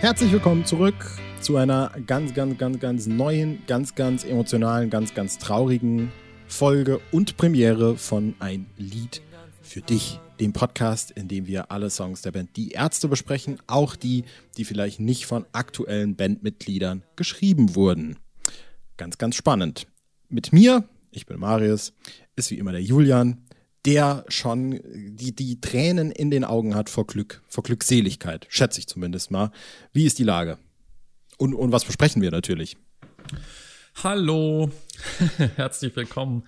[0.00, 0.94] Herzlich willkommen zurück
[1.40, 6.12] zu einer ganz, ganz, ganz, ganz neuen, ganz, ganz emotionalen, ganz, ganz traurigen
[6.46, 9.22] Folge und Premiere von Ein Lied
[9.62, 13.96] für dich, dem Podcast, in dem wir alle Songs der Band Die Ärzte besprechen, auch
[13.96, 14.24] die,
[14.58, 18.18] die vielleicht nicht von aktuellen Bandmitgliedern geschrieben wurden.
[18.98, 19.86] Ganz, ganz spannend.
[20.28, 21.94] Mit mir, ich bin Marius,
[22.36, 23.45] ist wie immer der Julian,
[23.86, 28.88] der schon die, die Tränen in den Augen hat vor Glück, vor Glückseligkeit, schätze ich
[28.88, 29.52] zumindest mal.
[29.92, 30.58] Wie ist die Lage?
[31.38, 32.76] Und, und was besprechen wir natürlich?
[34.02, 34.70] Hallo,
[35.56, 36.42] herzlich willkommen.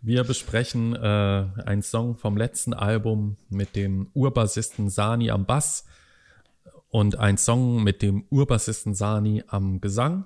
[0.00, 5.84] Wir besprechen äh, einen Song vom letzten Album mit dem Urbassisten Sani am Bass
[6.88, 10.24] und einen Song mit dem Urbassisten Sani am Gesang,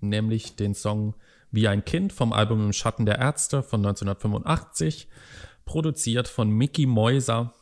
[0.00, 1.14] nämlich den Song
[1.50, 5.06] Wie ein Kind vom Album Im Schatten der Ärzte von 1985
[5.66, 7.52] produziert von Mickey Mäuser,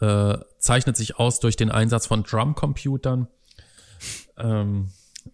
[0.00, 3.28] äh, zeichnet sich aus durch den Einsatz von Drumcomputern.
[4.36, 4.88] Ähm,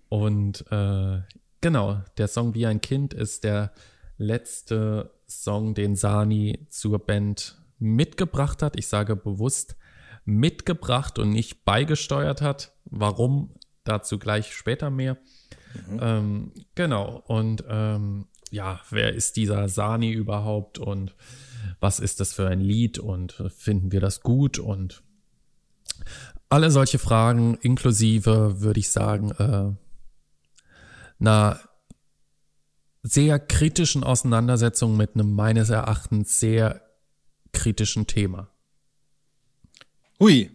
[0.09, 1.21] und äh,
[1.63, 3.73] genau, der Song Wie ein Kind ist der
[4.19, 8.77] letzte Song, den Sani zur Band mitgebracht hat.
[8.77, 9.77] Ich sage bewusst
[10.25, 12.73] mitgebracht und nicht beigesteuert hat.
[12.85, 13.55] Warum?
[13.85, 15.17] Dazu gleich später mehr.
[15.89, 15.99] Mhm.
[16.01, 17.23] Ähm, genau.
[17.27, 21.15] Und ähm, ja, wer ist dieser Sani überhaupt und
[21.81, 25.03] was ist das für ein Lied und finden wir das gut und
[26.49, 29.75] alle solche Fragen inklusive, würde ich sagen, äh,
[31.19, 31.61] einer
[33.03, 36.83] sehr kritischen Auseinandersetzung mit einem meines Erachtens sehr
[37.53, 38.49] kritischen Thema.
[40.21, 40.51] Hui,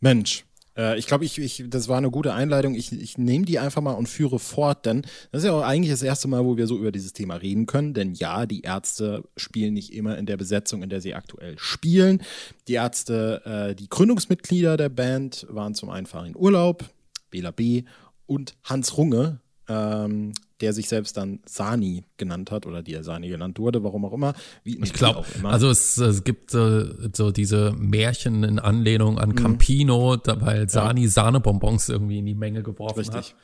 [0.00, 0.44] Mensch,
[0.76, 2.74] äh, ich glaube, ich, ich, das war eine gute Einleitung.
[2.74, 5.90] Ich, ich nehme die einfach mal und führe fort, denn das ist ja auch eigentlich
[5.90, 7.94] das erste Mal, wo wir so über dieses Thema reden können.
[7.94, 12.22] Denn ja, die Ärzte spielen nicht immer in der Besetzung, in der sie aktuell spielen.
[12.68, 16.84] Die Ärzte, äh, die Gründungsmitglieder der Band waren zum einen in Urlaub,
[17.30, 17.84] Bela B.
[18.26, 20.32] und Hans Runge, ähm,
[20.62, 24.12] der sich selbst dann Sani genannt hat oder die er Sani genannt wurde, warum auch
[24.12, 24.32] immer.
[24.62, 26.84] Wie, ich glaube, also es, es gibt äh,
[27.14, 29.34] so diese Märchen in Anlehnung an mhm.
[29.34, 31.08] Campino, da, weil Sani ja.
[31.08, 33.14] Sahnebonbons irgendwie in die Menge geworfen Richtig.
[33.14, 33.34] hat.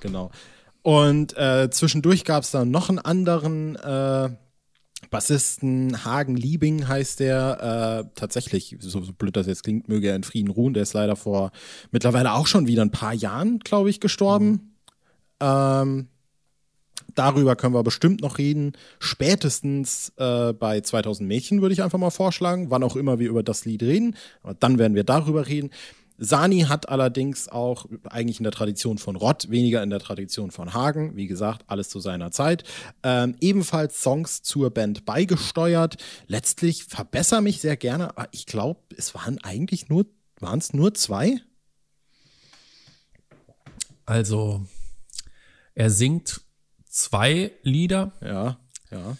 [0.00, 0.30] Genau.
[0.82, 4.30] Und äh, zwischendurch gab es dann noch einen anderen äh,
[5.10, 8.04] Bassisten, Hagen Liebing heißt der.
[8.06, 10.74] Äh, tatsächlich, so, so blöd das jetzt klingt, möge er in Frieden ruhen.
[10.74, 11.50] Der ist leider vor
[11.90, 14.50] mittlerweile auch schon wieder ein paar Jahren, glaube ich, gestorben.
[14.50, 14.60] Mhm.
[15.40, 16.08] Ähm,
[17.14, 18.72] darüber können wir bestimmt noch reden.
[18.98, 23.42] Spätestens äh, bei 2000 Mädchen würde ich einfach mal vorschlagen, wann auch immer wir über
[23.42, 24.16] das Lied reden.
[24.42, 25.70] Aber dann werden wir darüber reden.
[26.16, 30.72] Sani hat allerdings auch eigentlich in der Tradition von Rott, weniger in der Tradition von
[30.72, 32.62] Hagen, wie gesagt, alles zu seiner Zeit,
[33.02, 35.96] ähm, ebenfalls Songs zur Band beigesteuert.
[36.28, 40.06] Letztlich verbessere mich sehr gerne, aber ich glaube, es waren eigentlich nur,
[40.38, 41.40] waren es nur zwei?
[44.06, 44.64] Also,
[45.74, 46.42] er singt
[46.94, 48.12] zwei Lieder.
[48.22, 48.58] Ja,
[48.90, 49.16] ja.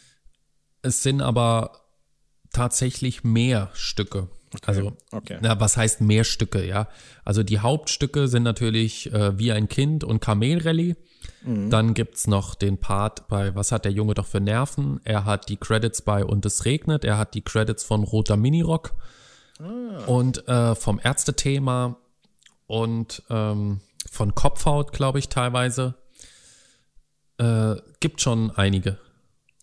[0.82, 1.80] Es sind aber
[2.52, 4.28] tatsächlich mehr Stücke.
[4.54, 5.38] Okay, also, okay.
[5.40, 6.88] Na, was heißt mehr Stücke, ja?
[7.24, 10.94] Also die Hauptstücke sind natürlich äh, Wie ein Kind und Kamelrally.
[11.42, 11.70] Mhm.
[11.70, 15.00] Dann gibt's noch den Part bei Was hat der Junge doch für Nerven?
[15.02, 17.04] Er hat die Credits bei Und es regnet.
[17.04, 18.94] Er hat die Credits von Roter Minirock.
[19.58, 20.04] Ah.
[20.06, 21.96] Und äh, vom Ärztethema
[22.66, 23.80] und ähm,
[24.10, 25.94] von Kopfhaut, glaube ich, teilweise.
[27.38, 28.98] Äh, gibt schon einige.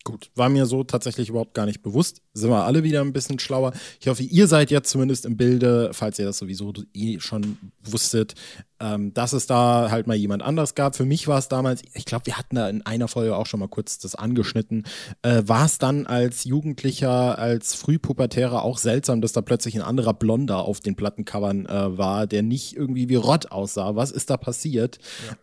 [0.04, 2.22] Gut, war mir so tatsächlich überhaupt gar nicht bewusst.
[2.34, 3.72] Sind wir alle wieder ein bisschen schlauer.
[4.00, 8.34] Ich hoffe, ihr seid jetzt zumindest im Bilde, falls ihr das sowieso eh schon wusstet,
[8.82, 10.96] ähm, dass es da halt mal jemand anders gab.
[10.96, 13.60] Für mich war es damals, ich glaube, wir hatten da in einer Folge auch schon
[13.60, 14.84] mal kurz das angeschnitten,
[15.22, 20.14] äh, war es dann als Jugendlicher, als Frühpubertärer auch seltsam, dass da plötzlich ein anderer
[20.14, 23.96] Blonder auf den Plattencovern äh, war, der nicht irgendwie wie Rott aussah.
[23.96, 24.98] Was ist da passiert?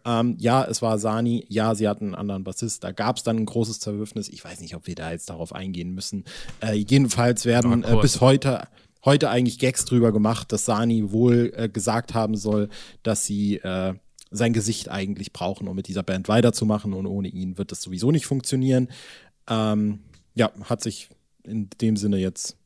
[0.04, 3.22] Ja, ähm, ja es war Sani, ja, sie hatten einen anderen Bassist, da gab es
[3.22, 4.28] dann ein großes Zerwürfnis.
[4.28, 6.24] Ich weiß nicht, ob wir da jetzt darauf eingehen müssen.
[6.60, 8.62] Äh, jedenfalls werden äh, bis heute
[9.04, 12.68] heute eigentlich Gags drüber gemacht, dass Sani wohl äh, gesagt haben soll,
[13.02, 13.94] dass sie äh,
[14.30, 18.10] sein Gesicht eigentlich brauchen, um mit dieser Band weiterzumachen und ohne ihn wird das sowieso
[18.10, 18.88] nicht funktionieren.
[19.48, 20.00] Ähm,
[20.34, 21.08] ja, hat sich
[21.44, 22.56] in dem Sinne jetzt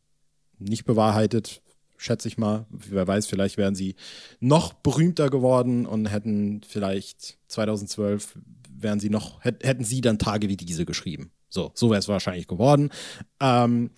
[0.58, 1.62] nicht bewahrheitet,
[1.96, 2.67] schätze ich mal.
[2.70, 3.94] Wer weiß, vielleicht wären sie
[4.40, 8.38] noch berühmter geworden und hätten vielleicht 2012
[8.69, 11.31] wären sie noch, hätten sie dann Tage wie diese geschrieben.
[11.49, 12.90] So, so wäre es wahrscheinlich geworden.
[13.40, 13.90] Ähm,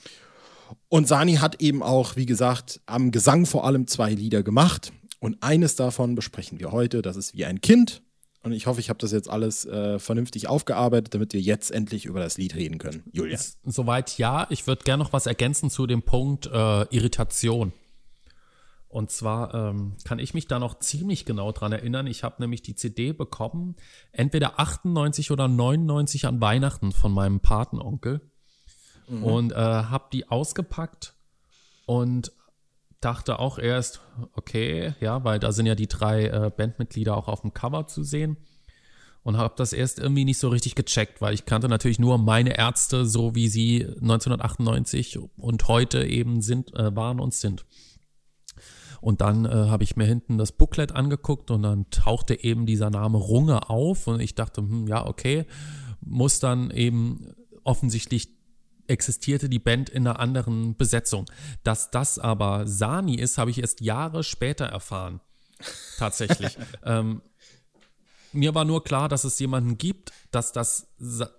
[0.88, 4.93] und Sani hat eben auch, wie gesagt, am Gesang vor allem zwei Lieder gemacht.
[5.20, 7.02] Und eines davon besprechen wir heute.
[7.02, 8.02] Das ist wie ein Kind.
[8.43, 12.05] Und ich hoffe, ich habe das jetzt alles äh, vernünftig aufgearbeitet, damit wir jetzt endlich
[12.05, 13.02] über das Lied reden können.
[13.11, 13.38] Julia.
[13.64, 14.46] Soweit ja.
[14.50, 17.72] Ich würde gerne noch was ergänzen zu dem Punkt äh, Irritation.
[18.94, 22.06] Und zwar ähm, kann ich mich da noch ziemlich genau dran erinnern.
[22.06, 23.76] Ich habe nämlich die CD bekommen,
[24.12, 28.20] entweder 98 oder 99 an Weihnachten von meinem Patenonkel.
[29.08, 29.24] Mhm.
[29.24, 31.14] Und äh, habe die ausgepackt
[31.86, 32.32] und
[33.00, 34.00] dachte auch erst,
[34.34, 38.02] okay, ja, weil da sind ja die drei äh, Bandmitglieder auch auf dem Cover zu
[38.02, 38.38] sehen.
[39.22, 42.58] Und habe das erst irgendwie nicht so richtig gecheckt, weil ich kannte natürlich nur meine
[42.58, 47.64] Ärzte, so wie sie 1998 und heute eben sind, äh, waren und sind.
[49.00, 52.90] Und dann äh, habe ich mir hinten das Booklet angeguckt und dann tauchte eben dieser
[52.90, 55.46] Name Runge auf und ich dachte, hm, ja, okay,
[56.00, 57.34] muss dann eben
[57.64, 58.28] offensichtlich
[58.88, 61.26] existierte die Band in einer anderen Besetzung.
[61.62, 65.20] Dass das aber Sani ist, habe ich erst Jahre später erfahren.
[65.98, 66.56] Tatsächlich.
[66.84, 67.22] ähm,
[68.32, 70.88] mir war nur klar, dass es jemanden gibt, dass das,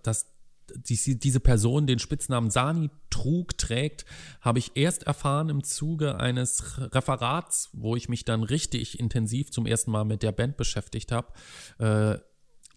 [0.03, 0.27] dass
[0.74, 4.06] die, diese Person den Spitznamen Sani trug, trägt,
[4.41, 9.65] habe ich erst erfahren im Zuge eines Referats, wo ich mich dann richtig intensiv zum
[9.65, 11.33] ersten Mal mit der Band beschäftigt habe.
[11.77, 12.19] Äh,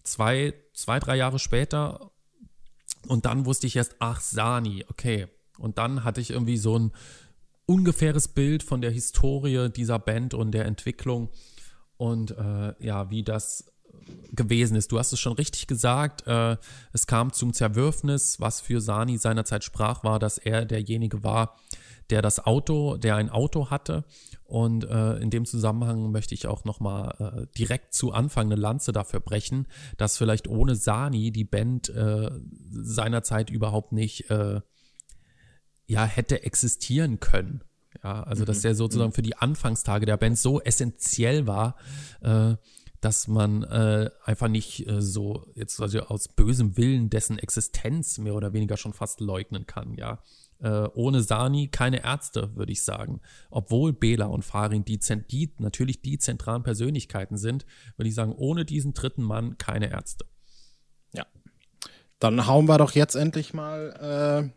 [0.03, 2.11] zwei, zwei, drei Jahre später.
[3.09, 5.27] Und dann wusste ich erst, ach, Sani, okay.
[5.57, 6.91] Und dann hatte ich irgendwie so ein
[7.65, 11.29] ungefähres Bild von der Historie dieser Band und der Entwicklung
[11.97, 13.73] und äh, ja, wie das
[14.31, 14.91] gewesen ist.
[14.91, 16.25] Du hast es schon richtig gesagt.
[16.27, 16.57] Äh,
[16.93, 21.57] es kam zum Zerwürfnis, was für Sani seinerzeit sprach, war, dass er derjenige war,
[22.09, 24.05] der das Auto, der ein Auto hatte.
[24.45, 28.91] Und äh, in dem Zusammenhang möchte ich auch nochmal äh, direkt zu Anfang eine Lanze
[28.91, 29.67] dafür brechen,
[29.97, 32.31] dass vielleicht ohne Sani die Band äh,
[32.71, 34.61] seinerzeit überhaupt nicht äh,
[35.85, 37.63] ja, hätte existieren können.
[38.03, 38.61] Ja, also dass mhm.
[38.61, 39.15] der sozusagen mhm.
[39.15, 41.75] für die Anfangstage der Band so essentiell war,
[42.21, 42.55] äh,
[43.01, 48.35] dass man äh, einfach nicht äh, so jetzt also aus bösem Willen dessen Existenz mehr
[48.35, 50.21] oder weniger schon fast leugnen kann, ja.
[50.61, 53.21] Äh, ohne Sani keine Ärzte, würde ich sagen.
[53.49, 54.99] Obwohl Bela und Farin die,
[55.31, 57.65] die natürlich die zentralen Persönlichkeiten sind,
[57.95, 60.25] würde ich sagen, ohne diesen dritten Mann keine Ärzte.
[61.13, 61.25] Ja.
[62.19, 64.51] Dann hauen wir doch jetzt endlich mal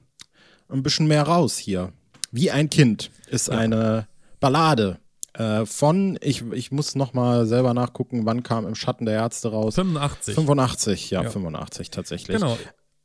[0.69, 1.93] äh, ein bisschen mehr raus hier.
[2.33, 3.59] Wie ein Kind ist ja.
[3.59, 4.09] eine
[4.41, 4.99] Ballade
[5.35, 9.51] äh, von, ich, ich muss noch mal selber nachgucken, wann kam im Schatten der Ärzte
[9.51, 9.77] raus?
[9.77, 10.35] 85.
[10.35, 11.31] 85, ja, ja.
[11.31, 12.37] 85 tatsächlich.
[12.37, 12.59] Genau.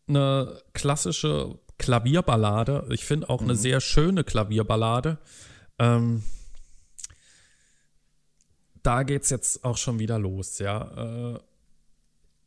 [0.08, 2.88] Eine klassische Klavierballade.
[2.89, 3.50] Ich finde auch mhm.
[3.50, 5.18] eine sehr schöne Klavierballade.
[5.79, 6.24] Ähm,
[8.83, 11.35] da es jetzt auch schon wieder los, ja.
[11.35, 11.39] Äh,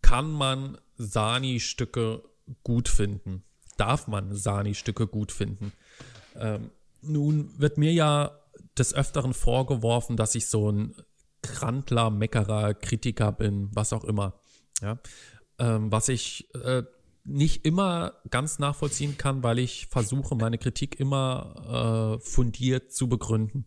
[0.03, 2.23] kann man Sani-Stücke
[2.65, 3.45] gut finden?
[3.77, 5.73] Darf man Sani-Stücke gut finden?
[6.37, 6.71] Ähm,
[7.03, 8.39] nun wird mir ja
[8.77, 10.95] des Öfteren vorgeworfen, dass ich so ein
[11.43, 14.41] Krantler, Meckerer, Kritiker bin, was auch immer.
[14.81, 14.99] Ja?
[15.59, 16.83] Ähm, was ich äh,
[17.31, 23.65] nicht immer ganz nachvollziehen kann, weil ich versuche, meine Kritik immer äh, fundiert zu begründen.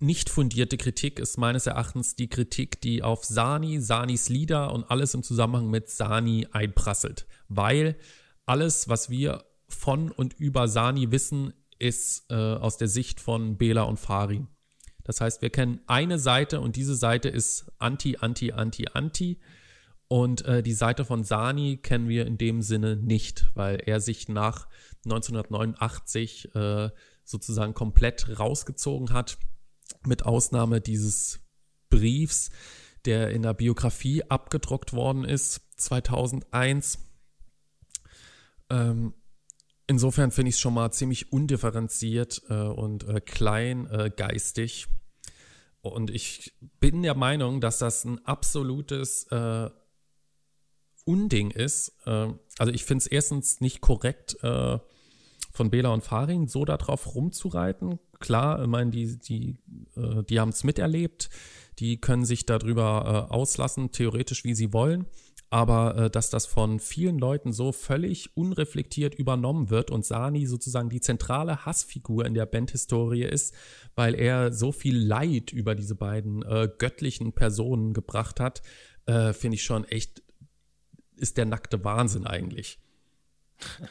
[0.00, 5.14] Nicht fundierte Kritik ist meines Erachtens die Kritik, die auf Sani, Sanis Lieder und alles
[5.14, 7.26] im Zusammenhang mit Sani einprasselt.
[7.48, 7.96] Weil
[8.46, 13.82] alles, was wir von und über Sani wissen, ist äh, aus der Sicht von Bela
[13.82, 14.48] und Farin.
[15.04, 19.40] Das heißt, wir kennen eine Seite und diese Seite ist anti, anti, anti, anti.
[20.08, 24.28] Und äh, die Seite von Sani kennen wir in dem Sinne nicht, weil er sich
[24.28, 24.66] nach
[25.04, 26.90] 1989 äh,
[27.24, 29.38] sozusagen komplett rausgezogen hat,
[30.06, 31.40] mit Ausnahme dieses
[31.90, 32.50] Briefs,
[33.04, 36.98] der in der Biografie abgedruckt worden ist, 2001.
[38.70, 39.14] Ähm,
[39.90, 44.86] Insofern finde ich es schon mal ziemlich undifferenziert äh, und äh, kleingeistig.
[45.82, 49.70] Äh, und ich bin der Meinung, dass das ein absolutes äh,
[51.08, 51.94] Unding ist.
[52.06, 54.78] Äh, also ich finde es erstens nicht korrekt, äh,
[55.50, 57.98] von Bela und Farin so darauf rumzureiten.
[58.20, 59.56] Klar, ich meine, die, die,
[59.96, 61.30] die haben es miterlebt,
[61.78, 65.06] die können sich darüber auslassen, theoretisch wie sie wollen
[65.50, 70.90] aber äh, dass das von vielen Leuten so völlig unreflektiert übernommen wird und Sani sozusagen
[70.90, 73.54] die zentrale Hassfigur in der Bandhistorie ist,
[73.94, 78.62] weil er so viel Leid über diese beiden äh, göttlichen Personen gebracht hat,
[79.06, 80.22] äh, finde ich schon echt,
[81.18, 82.78] ist der nackte Wahnsinn eigentlich.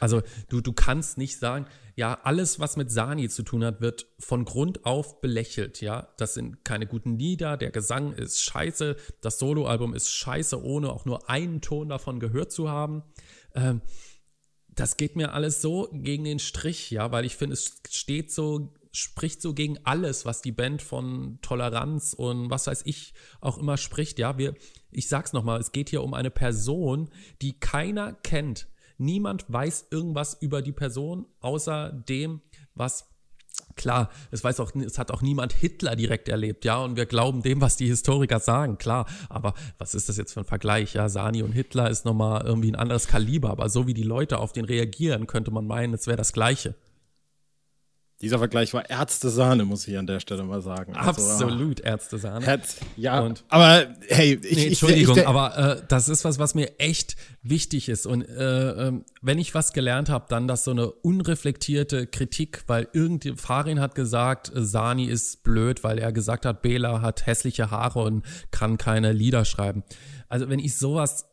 [0.00, 4.06] Also du, du kannst nicht sagen, ja, alles, was mit Sani zu tun hat, wird
[4.18, 6.08] von Grund auf belächelt, ja.
[6.16, 11.04] Das sind keine guten Lieder, der Gesang ist scheiße, das Soloalbum ist scheiße, ohne auch
[11.04, 13.02] nur einen Ton davon gehört zu haben.
[13.54, 13.82] Ähm,
[14.68, 18.72] das geht mir alles so gegen den Strich, ja, weil ich finde, es steht so,
[18.92, 23.76] spricht so gegen alles, was die Band von Toleranz und was weiß ich auch immer
[23.76, 24.38] spricht, ja.
[24.38, 24.54] Wir,
[24.90, 27.10] ich sag's nochmal, es geht hier um eine Person,
[27.42, 28.68] die keiner kennt
[28.98, 32.42] Niemand weiß irgendwas über die Person, außer dem,
[32.74, 33.06] was
[33.74, 37.42] Klar, es weiß auch, es hat auch niemand Hitler direkt erlebt, ja, und wir glauben
[37.42, 39.06] dem, was die Historiker sagen, klar.
[39.28, 40.94] Aber was ist das jetzt für ein Vergleich?
[40.94, 44.38] Ja, Sani und Hitler ist nochmal irgendwie ein anderes Kaliber, aber so wie die Leute
[44.38, 46.74] auf den reagieren, könnte man meinen, es wäre das Gleiche.
[48.20, 50.96] Dieser Vergleich war Ärzte-Sahne, muss ich an der Stelle mal sagen.
[50.96, 52.60] Also, Absolut Ärzte-Sahne.
[52.96, 56.56] Ja, und, aber hey, ich, nee, Entschuldigung, ich, ich, aber äh, das ist was, was
[56.56, 58.06] mir echt wichtig ist.
[58.06, 62.88] Und äh, äh, wenn ich was gelernt habe, dann das so eine unreflektierte Kritik, weil
[62.92, 67.70] irgendwie Farin hat gesagt, äh, Sani ist blöd, weil er gesagt hat, Bela hat hässliche
[67.70, 69.84] Haare und kann keine Lieder schreiben.
[70.28, 71.26] Also wenn ich sowas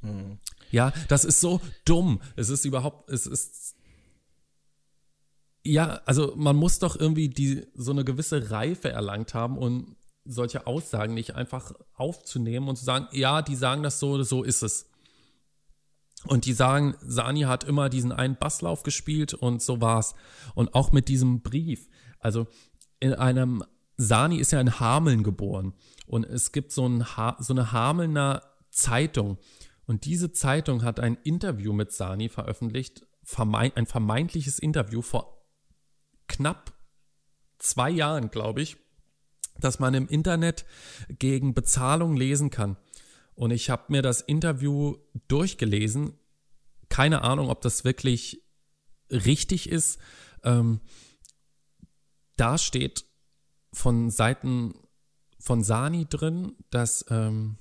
[0.00, 0.38] hm.
[0.70, 2.20] Ja, das ist so dumm.
[2.34, 3.63] Es ist überhaupt, es ist
[5.64, 10.66] ja, also man muss doch irgendwie die so eine gewisse Reife erlangt haben und solche
[10.66, 14.90] Aussagen nicht einfach aufzunehmen und zu sagen, ja, die sagen das so, so ist es.
[16.26, 20.14] Und die sagen, Sani hat immer diesen einen Basslauf gespielt und so war's.
[20.54, 21.88] Und auch mit diesem Brief.
[22.18, 22.46] Also
[23.00, 23.62] in einem,
[23.98, 25.74] Sani ist ja in Hameln geboren.
[26.06, 29.36] Und es gibt so, ein ha so eine Hamelner Zeitung.
[29.86, 33.06] Und diese Zeitung hat ein Interview mit Sani veröffentlicht,
[33.36, 35.43] ein vermeintliches Interview vor
[36.36, 36.72] knapp
[37.58, 38.76] zwei Jahren, glaube ich,
[39.58, 40.64] dass man im Internet
[41.08, 42.76] gegen Bezahlung lesen kann.
[43.34, 44.96] Und ich habe mir das Interview
[45.28, 46.18] durchgelesen.
[46.88, 48.42] Keine Ahnung, ob das wirklich
[49.10, 49.98] richtig ist.
[50.42, 50.80] Ähm,
[52.36, 53.04] da steht
[53.72, 54.74] von Seiten
[55.38, 57.58] von Sani drin, dass ähm,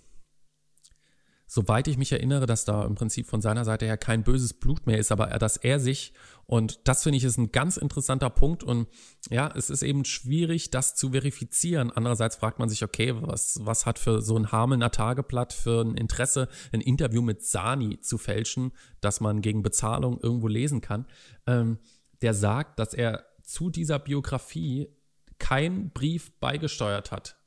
[1.54, 4.88] soweit ich mich erinnere, dass da im Prinzip von seiner Seite her kein böses Blut
[4.88, 6.12] mehr ist, aber dass er sich,
[6.48, 8.88] und das finde ich ist ein ganz interessanter Punkt und
[9.30, 11.92] ja, es ist eben schwierig, das zu verifizieren.
[11.92, 15.96] Andererseits fragt man sich, okay, was, was hat für so ein Hamelner Tageblatt für ein
[15.96, 21.06] Interesse, ein Interview mit Sani zu fälschen, dass man gegen Bezahlung irgendwo lesen kann.
[21.46, 21.78] Ähm,
[22.24, 24.90] der sagt, dass er zu dieser Biografie
[25.38, 27.38] keinen Brief beigesteuert hat.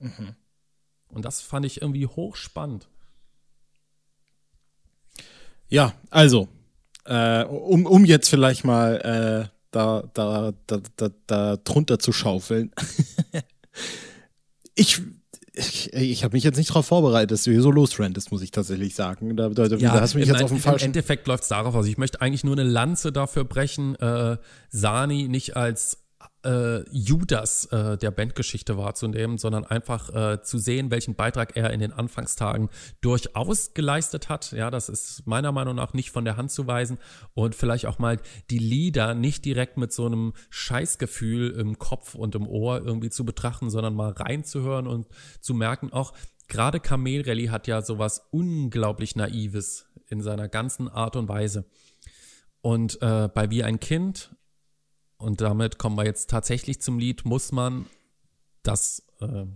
[0.00, 0.34] Mhm.
[1.10, 2.88] Und das fand ich irgendwie hochspannend.
[5.68, 6.48] Ja, also,
[7.04, 12.72] äh, um, um jetzt vielleicht mal äh, da, da, da, da, da drunter zu schaufeln.
[14.74, 15.00] ich
[15.58, 18.52] ich, ich habe mich jetzt nicht darauf vorbereitet, dass du hier so losrentest, muss ich
[18.52, 19.36] tatsächlich sagen.
[19.36, 20.84] Da, da, ja, da hast du mich jetzt auf dem falschen.
[20.84, 21.86] Im Endeffekt läuft es darauf aus.
[21.86, 24.36] Ich möchte eigentlich nur eine Lanze dafür brechen, äh,
[24.70, 25.98] Sani nicht als
[26.44, 31.80] äh, Judas äh, der Bandgeschichte wahrzunehmen, sondern einfach äh, zu sehen, welchen Beitrag er in
[31.80, 32.68] den Anfangstagen
[33.00, 34.52] durchaus geleistet hat.
[34.52, 36.98] Ja, das ist meiner Meinung nach nicht von der Hand zu weisen
[37.34, 38.18] und vielleicht auch mal
[38.50, 43.24] die Lieder nicht direkt mit so einem Scheißgefühl im Kopf und im Ohr irgendwie zu
[43.24, 45.08] betrachten, sondern mal reinzuhören und
[45.40, 46.12] zu merken, auch
[46.46, 51.64] gerade Kamel Rally hat ja sowas unglaublich Naives in seiner ganzen Art und Weise.
[52.60, 54.34] Und äh, bei Wie ein Kind
[55.18, 57.86] und damit kommen wir jetzt tatsächlich zum Lied, muss man
[58.62, 59.02] das.
[59.20, 59.46] Äh,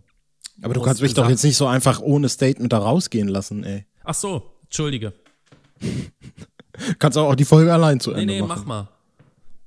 [0.62, 3.86] Aber du kannst mich doch jetzt nicht so einfach ohne Statement da rausgehen lassen, ey.
[4.04, 5.12] Ach so, entschuldige.
[6.98, 8.60] kannst auch die Folge allein zu Ende nee, nee, machen.
[8.60, 8.88] mach mal.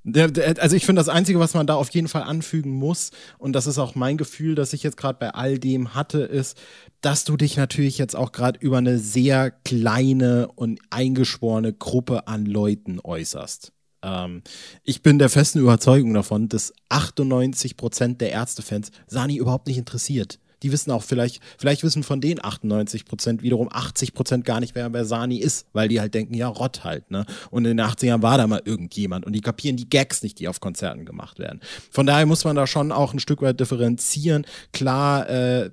[0.07, 3.09] Der, der, also ich finde, das Einzige, was man da auf jeden Fall anfügen muss,
[3.39, 6.59] und das ist auch mein Gefühl, das ich jetzt gerade bei all dem hatte, ist,
[7.01, 12.45] dass du dich natürlich jetzt auch gerade über eine sehr kleine und eingeschworene Gruppe an
[12.45, 13.71] Leuten äußerst.
[14.05, 14.43] Ähm,
[14.83, 20.39] ich bin der festen Überzeugung davon, dass 98 Prozent der Ärztefans Sani überhaupt nicht interessiert.
[20.63, 24.73] Die wissen auch vielleicht, vielleicht wissen von den 98 Prozent wiederum 80 Prozent gar nicht,
[24.73, 27.25] wer, Sani ist, weil die halt denken, ja, Rott halt, ne?
[27.51, 30.47] Und in den 80ern war da mal irgendjemand und die kapieren die Gags nicht, die
[30.47, 31.59] auf Konzerten gemacht werden.
[31.91, 34.45] Von daher muss man da schon auch ein Stück weit differenzieren.
[34.71, 35.69] Klar, äh,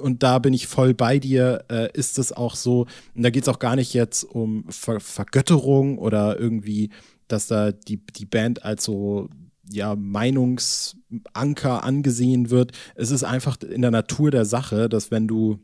[0.00, 3.42] und da bin ich voll bei dir, äh, ist es auch so, und da geht
[3.42, 6.90] es auch gar nicht jetzt um Ver Vergötterung oder irgendwie
[7.28, 9.28] dass da die, die Band als so
[9.70, 12.72] ja, Meinungsanker angesehen wird.
[12.94, 15.58] Es ist einfach in der Natur der Sache, dass wenn du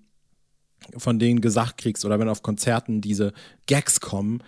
[0.97, 3.33] von denen gesagt kriegst oder wenn auf Konzerten diese
[3.67, 4.43] Gags kommen,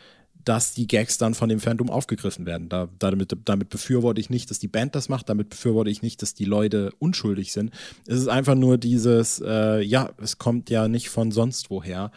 [0.45, 2.69] dass die Gags dann von dem Fandom aufgegriffen werden.
[2.69, 6.21] Da, damit, damit befürworte ich nicht, dass die Band das macht, damit befürworte ich nicht,
[6.21, 7.71] dass die Leute unschuldig sind.
[8.07, 12.11] Es ist einfach nur dieses, äh, ja, es kommt ja nicht von sonst woher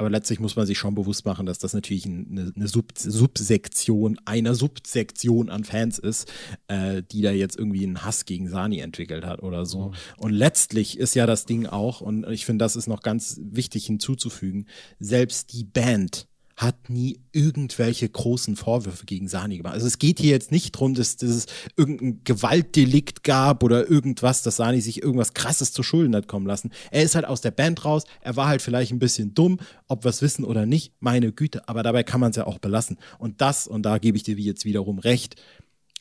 [0.00, 4.18] aber letztlich muss man sich schon bewusst machen, dass das natürlich eine, eine Sub Subsektion
[4.24, 6.32] einer Subsektion an Fans ist,
[6.68, 9.88] äh, die da jetzt irgendwie einen Hass gegen Sani entwickelt hat oder so.
[9.88, 9.94] Mhm.
[10.16, 13.84] Und letztlich ist ja das Ding auch, und ich finde, das ist noch ganz wichtig
[13.86, 14.66] hinzuzufügen,
[14.98, 16.29] selbst die Band
[16.60, 19.72] hat nie irgendwelche großen Vorwürfe gegen Sani gemacht.
[19.72, 24.42] Also es geht hier jetzt nicht darum, dass, dass es irgendein Gewaltdelikt gab oder irgendwas,
[24.42, 26.70] dass Sani sich irgendwas Krasses zu Schulden hat kommen lassen.
[26.90, 30.04] Er ist halt aus der Band raus, er war halt vielleicht ein bisschen dumm, ob
[30.04, 32.98] wir es wissen oder nicht, meine Güte, aber dabei kann man es ja auch belassen.
[33.18, 35.36] Und das, und da gebe ich dir jetzt wiederum recht,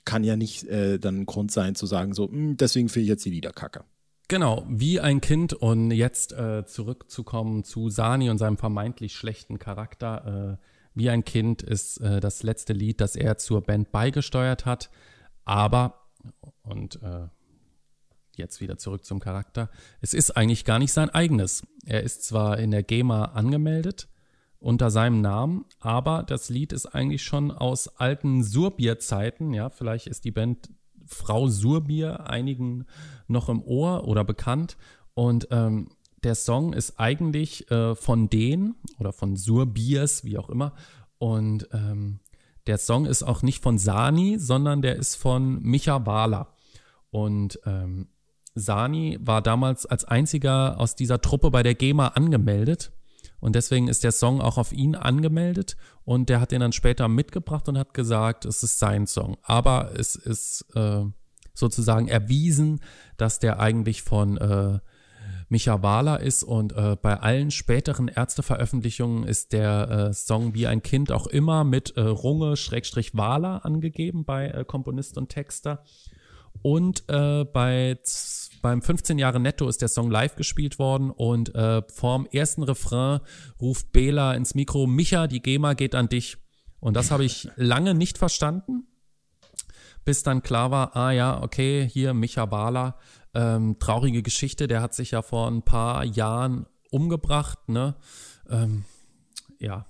[0.04, 3.04] kann ja nicht äh, dann ein Grund sein zu sagen, so, mh, hm, deswegen finde
[3.04, 3.86] ich jetzt die Lieder kacke.
[4.30, 10.60] Genau, wie ein Kind und jetzt äh, zurückzukommen zu Sani und seinem vermeintlich schlechten Charakter.
[10.60, 14.92] Äh, wie ein Kind ist äh, das letzte Lied, das er zur Band beigesteuert hat.
[15.46, 16.12] Aber,
[16.62, 17.28] und äh,
[18.36, 21.64] jetzt wieder zurück zum Charakter, es ist eigentlich gar nicht sein eigenes.
[21.84, 24.10] Er ist zwar in der GEMA angemeldet
[24.60, 29.56] unter seinem Namen, aber das Lied ist eigentlich schon aus alten Surbier-Zeiten.
[29.56, 30.70] Ja, vielleicht ist die Band
[31.08, 32.86] Frau Surbier einigen
[33.30, 34.78] noch im Ohr oder bekannt.
[35.14, 35.90] Und ähm,
[36.24, 40.74] der Song ist eigentlich äh, von denen oder von Surbiers, wie auch immer.
[41.18, 42.20] Und ähm,
[42.68, 46.54] der Song ist auch nicht von Sani, sondern der ist von Micha Wahler.
[47.10, 48.10] Und ähm,
[48.56, 52.92] Sani war damals als einziger aus dieser Truppe bei der GEMA angemeldet.
[53.40, 55.78] Und deswegen ist der Song auch auf ihn angemeldet.
[56.04, 59.38] Und der hat den dann später mitgebracht und hat gesagt, es ist sein Song.
[59.44, 61.06] Aber es ist äh,
[61.54, 62.82] sozusagen erwiesen,
[63.18, 64.80] dass der eigentlich von äh,
[65.50, 70.84] Micha Wahler ist und äh, bei allen späteren Ärzteveröffentlichungen ist der äh, Song Wie ein
[70.84, 75.84] Kind auch immer mit äh, Runge Schrägstrich Wahler angegeben bei äh, Komponist und Texter.
[76.62, 77.98] Und äh, bei
[78.62, 83.22] beim 15 Jahre Netto ist der Song live gespielt worden und äh, vorm ersten Refrain
[83.62, 86.38] ruft Bela ins Mikro, Micha, die GEMA geht an dich.
[86.82, 88.89] Und das habe ich lange nicht verstanden,
[90.10, 92.98] bis dann klar war, ah ja, okay, hier Micha Bala,
[93.36, 97.96] ähm, traurige Geschichte, der hat sich ja vor ein paar Jahren umgebracht, ne?
[98.50, 98.86] Ähm,
[99.60, 99.86] ja,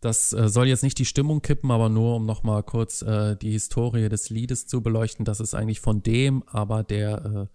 [0.00, 3.52] das äh, soll jetzt nicht die Stimmung kippen, aber nur um nochmal kurz äh, die
[3.52, 5.24] Historie des Liedes zu beleuchten.
[5.24, 7.48] Das ist eigentlich von dem, aber der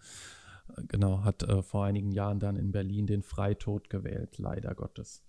[0.77, 5.24] äh, genau hat äh, vor einigen Jahren dann in Berlin den Freitod gewählt, leider Gottes.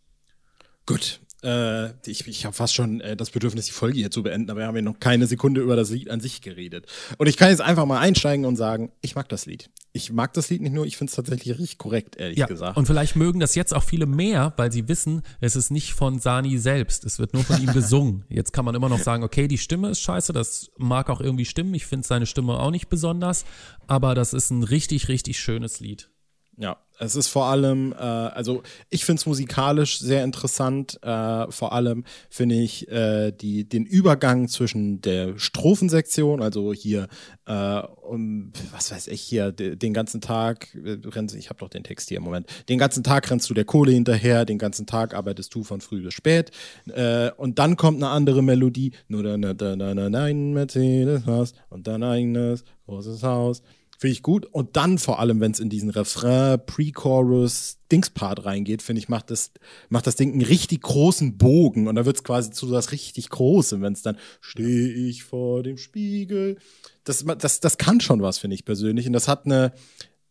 [0.87, 4.51] Gut, äh, ich, ich habe fast schon äh, das Bedürfnis, die Folge hier zu beenden,
[4.51, 6.87] aber wir haben ja noch keine Sekunde über das Lied an sich geredet.
[7.19, 9.69] Und ich kann jetzt einfach mal einsteigen und sagen, ich mag das Lied.
[9.93, 12.77] Ich mag das Lied nicht nur, ich finde es tatsächlich richtig korrekt, ehrlich ja, gesagt.
[12.77, 16.21] Und vielleicht mögen das jetzt auch viele mehr, weil sie wissen, es ist nicht von
[16.21, 17.05] Sani selbst.
[17.05, 18.25] Es wird nur von ihm gesungen.
[18.29, 21.45] Jetzt kann man immer noch sagen, okay, die Stimme ist scheiße, das mag auch irgendwie
[21.45, 21.75] stimmen.
[21.75, 23.45] Ich finde seine Stimme auch nicht besonders,
[23.89, 26.09] aber das ist ein richtig, richtig schönes Lied.
[26.57, 31.03] Ja, es ist vor allem, äh, also ich finde es musikalisch sehr interessant.
[31.03, 37.09] Äh, vor allem finde ich äh, die, den Übergang zwischen der Strophensektion, also hier,
[37.47, 40.99] äh, um, was weiß ich hier, de, den ganzen Tag äh,
[41.37, 43.93] ich habe doch den Text hier im Moment, den ganzen Tag rennst du der Kohle
[43.93, 46.53] hinterher, den ganzen Tag arbeitest du von früh bis spät
[46.89, 51.57] äh, und dann kommt eine andere Melodie, nur dann, dann, dann, dann ein Mercedes hast
[51.69, 53.63] und dann eigenes großes Haus.
[54.03, 54.47] Finde ich gut.
[54.47, 59.31] Und dann vor allem, wenn es in diesen Refrain, Pre-Chorus, Dings-Part reingeht, finde ich, macht
[59.31, 59.53] das,
[59.91, 61.87] macht das Ding einen richtig großen Bogen.
[61.87, 65.63] Und da wird es quasi zu was richtig Großem, wenn es dann stehe ich vor
[65.63, 66.59] dem Spiegel.
[67.05, 69.07] Das, das, das kann schon was, finde ich persönlich.
[69.07, 69.73] Und das hat eine,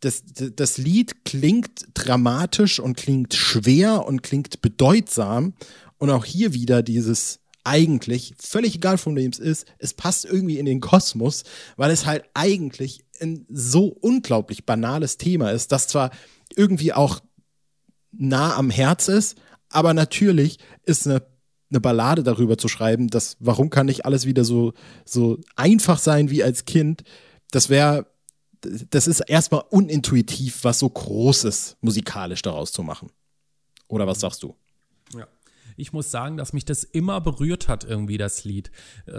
[0.02, 5.54] das, das Lied klingt dramatisch und klingt schwer und klingt bedeutsam.
[5.98, 10.58] Und auch hier wieder dieses eigentlich, völlig egal von wem es ist, es passt irgendwie
[10.58, 11.44] in den Kosmos,
[11.78, 16.12] weil es halt eigentlich ein so unglaublich banales Thema ist, das zwar
[16.56, 17.20] irgendwie auch
[18.12, 19.38] nah am Herz ist,
[19.70, 21.24] aber natürlich ist eine,
[21.70, 24.74] eine Ballade darüber zu schreiben, dass warum kann nicht alles wieder so,
[25.06, 27.04] so einfach sein wie als Kind,
[27.52, 28.08] das wäre,
[28.62, 33.10] das ist erstmal unintuitiv, was so Großes musikalisch daraus zu machen.
[33.88, 34.56] Oder was sagst du?
[35.16, 35.28] Ja
[35.82, 38.72] ich muss sagen, dass mich das immer berührt hat, irgendwie das Lied.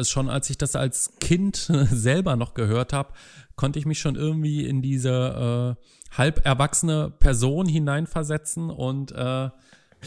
[0.02, 1.56] Schon als ich das als Kind
[1.90, 3.12] selber noch gehört habe,
[3.56, 9.50] konnte ich mich schon irgendwie in diese äh, halb erwachsene Person hineinversetzen und äh,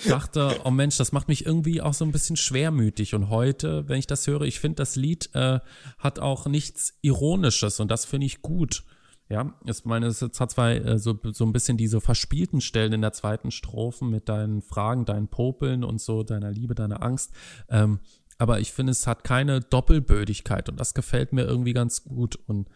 [0.07, 3.13] dachte, oh Mensch, das macht mich irgendwie auch so ein bisschen schwermütig.
[3.15, 5.59] Und heute, wenn ich das höre, ich finde, das Lied äh,
[5.99, 8.83] hat auch nichts Ironisches und das finde ich gut.
[9.27, 13.01] Ja, ich meine, es hat zwar äh, so, so ein bisschen diese verspielten Stellen in
[13.01, 17.31] der zweiten Strophe mit deinen Fragen, deinen Popeln und so, deiner Liebe, deiner Angst.
[17.69, 17.99] Ähm,
[18.37, 22.37] aber ich finde, es hat keine Doppelbödigkeit und das gefällt mir irgendwie ganz gut.
[22.47, 22.69] Und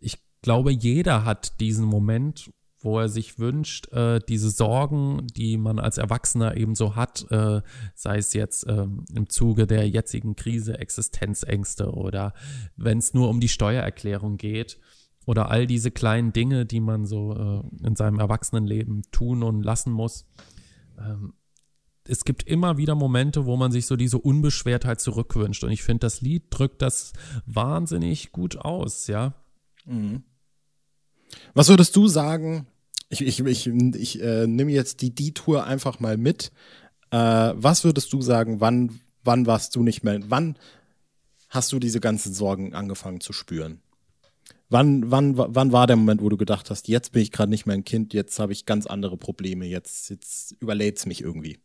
[0.00, 5.78] ich glaube, jeder hat diesen Moment, wo er sich wünscht, äh, diese Sorgen, die man
[5.78, 7.60] als Erwachsener eben so hat, äh,
[7.94, 12.34] sei es jetzt äh, im Zuge der jetzigen Krise, Existenzängste oder
[12.76, 14.80] wenn es nur um die Steuererklärung geht
[15.26, 17.34] oder all diese kleinen Dinge, die man so
[17.82, 20.26] äh, in seinem Erwachsenenleben tun und lassen muss.
[20.98, 21.34] Ähm,
[22.04, 25.62] es gibt immer wieder Momente, wo man sich so diese Unbeschwertheit zurückwünscht.
[25.62, 27.12] Und ich finde, das Lied drückt das
[27.46, 29.34] wahnsinnig gut aus, ja.
[29.84, 30.24] Mhm.
[31.54, 32.66] Was würdest du sagen?
[33.08, 36.50] Ich, ich, ich, ich äh, nehme jetzt die D-Tour einfach mal mit.
[37.10, 40.56] Äh, was würdest du sagen, wann, wann warst du nicht mehr, wann
[41.48, 43.80] hast du diese ganzen Sorgen angefangen zu spüren?
[44.72, 47.66] Wann, wann, wann war der Moment, wo du gedacht hast, jetzt bin ich gerade nicht
[47.66, 51.58] mehr ein Kind, jetzt habe ich ganz andere Probleme, jetzt, jetzt überlädt es mich irgendwie?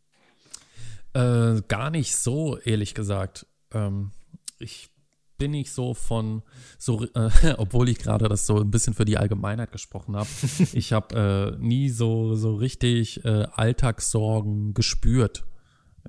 [1.14, 3.48] Äh, gar nicht so, ehrlich gesagt.
[3.72, 4.12] Ähm,
[4.60, 4.90] ich
[5.38, 6.44] bin nicht so von,
[6.78, 10.30] so, äh, obwohl ich gerade das so ein bisschen für die Allgemeinheit gesprochen habe,
[10.74, 15.46] ich habe äh, nie so, so richtig äh, Alltagssorgen gespürt.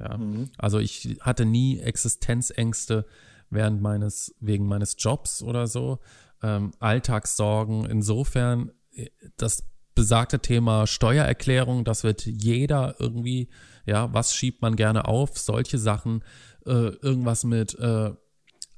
[0.00, 0.18] Ja.
[0.18, 0.50] Mhm.
[0.58, 3.06] Also ich hatte nie Existenzängste
[3.50, 6.00] während meines, wegen meines Jobs oder so.
[6.42, 7.84] Ähm, Alltagssorgen.
[7.86, 13.48] Insofern, äh, das besagte Thema Steuererklärung, das wird jeder irgendwie,
[13.84, 15.36] ja, was schiebt man gerne auf?
[15.36, 16.22] Solche Sachen,
[16.66, 18.12] äh, irgendwas mit äh,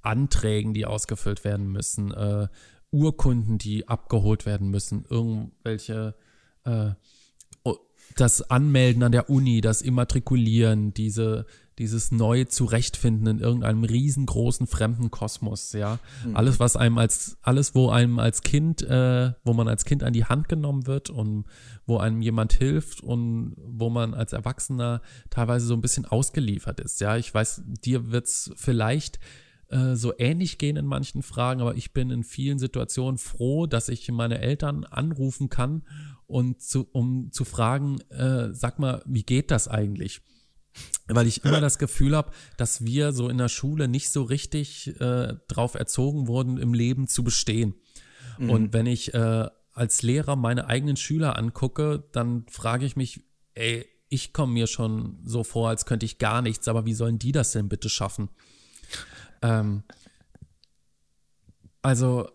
[0.00, 2.48] Anträgen, die ausgefüllt werden müssen, äh,
[2.90, 6.14] Urkunden, die abgeholt werden müssen, irgendwelche,
[6.64, 6.92] äh,
[8.16, 11.46] das Anmelden an der Uni, das Immatrikulieren, diese,
[11.80, 15.98] dieses neue Zurechtfinden in irgendeinem riesengroßen fremden Kosmos, ja.
[16.26, 16.36] Mhm.
[16.36, 20.12] Alles, was einem als, alles, wo einem als Kind, äh, wo man als Kind an
[20.12, 21.46] die Hand genommen wird und
[21.86, 27.00] wo einem jemand hilft und wo man als Erwachsener teilweise so ein bisschen ausgeliefert ist,
[27.00, 27.16] ja.
[27.16, 29.18] Ich weiß, dir wird's vielleicht
[29.68, 33.88] äh, so ähnlich gehen in manchen Fragen, aber ich bin in vielen Situationen froh, dass
[33.88, 35.82] ich meine Eltern anrufen kann
[36.26, 40.20] und zu, um zu fragen, äh, sag mal, wie geht das eigentlich?
[41.08, 45.00] Weil ich immer das Gefühl habe, dass wir so in der Schule nicht so richtig
[45.00, 47.74] äh, drauf erzogen wurden, im Leben zu bestehen.
[48.38, 48.50] Mhm.
[48.50, 53.86] Und wenn ich äh, als Lehrer meine eigenen Schüler angucke, dann frage ich mich, ey,
[54.08, 57.32] ich komme mir schon so vor, als könnte ich gar nichts, aber wie sollen die
[57.32, 58.28] das denn bitte schaffen?
[59.42, 59.84] Ähm,
[61.82, 62.28] also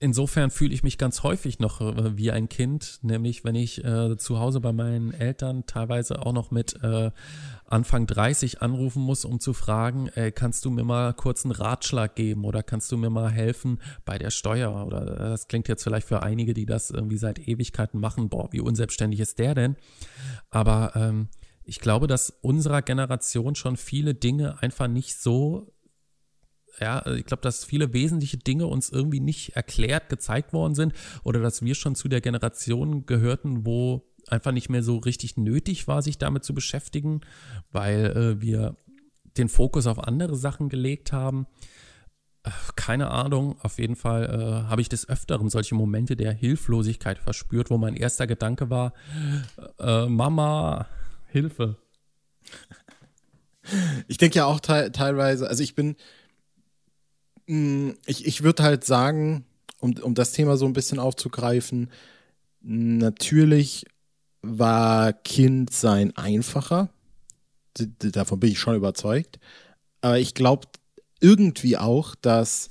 [0.00, 4.16] insofern fühle ich mich ganz häufig noch äh, wie ein Kind, nämlich wenn ich äh,
[4.16, 7.10] zu Hause bei meinen Eltern teilweise auch noch mit äh,
[7.64, 12.14] Anfang 30 anrufen muss, um zu fragen, ey, kannst du mir mal kurz einen Ratschlag
[12.14, 14.86] geben oder kannst du mir mal helfen bei der Steuer?
[14.86, 18.52] Oder äh, das klingt jetzt vielleicht für einige, die das irgendwie seit Ewigkeiten machen, boah,
[18.52, 19.76] wie unselbstständig ist der denn?
[20.50, 21.28] Aber ähm,
[21.64, 25.74] ich glaube, dass unserer Generation schon viele Dinge einfach nicht so,
[26.80, 30.92] ja, ich glaube, dass viele wesentliche Dinge uns irgendwie nicht erklärt, gezeigt worden sind
[31.24, 35.88] oder dass wir schon zu der Generation gehörten, wo einfach nicht mehr so richtig nötig
[35.88, 37.20] war, sich damit zu beschäftigen,
[37.70, 38.76] weil äh, wir
[39.36, 41.46] den Fokus auf andere Sachen gelegt haben.
[42.76, 47.70] Keine Ahnung, auf jeden Fall äh, habe ich des Öfteren solche Momente der Hilflosigkeit verspürt,
[47.70, 48.94] wo mein erster Gedanke war,
[49.78, 50.86] äh, Mama,
[51.26, 51.76] Hilfe.
[54.06, 55.96] Ich denke ja auch te teilweise, also ich bin,
[57.48, 59.44] ich, ich würde halt sagen,
[59.80, 61.90] um, um das Thema so ein bisschen aufzugreifen,
[62.60, 63.86] natürlich
[64.42, 66.90] war Kind sein einfacher.
[67.74, 69.38] Davon bin ich schon überzeugt.
[70.00, 70.68] Aber ich glaube
[71.20, 72.70] irgendwie auch, dass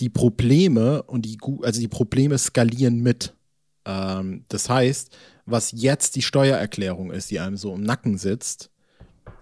[0.00, 3.34] die Probleme und die, also die Probleme skalieren mit.
[3.84, 5.16] Ähm, das heißt,
[5.46, 8.70] was jetzt die Steuererklärung ist, die einem so im Nacken sitzt,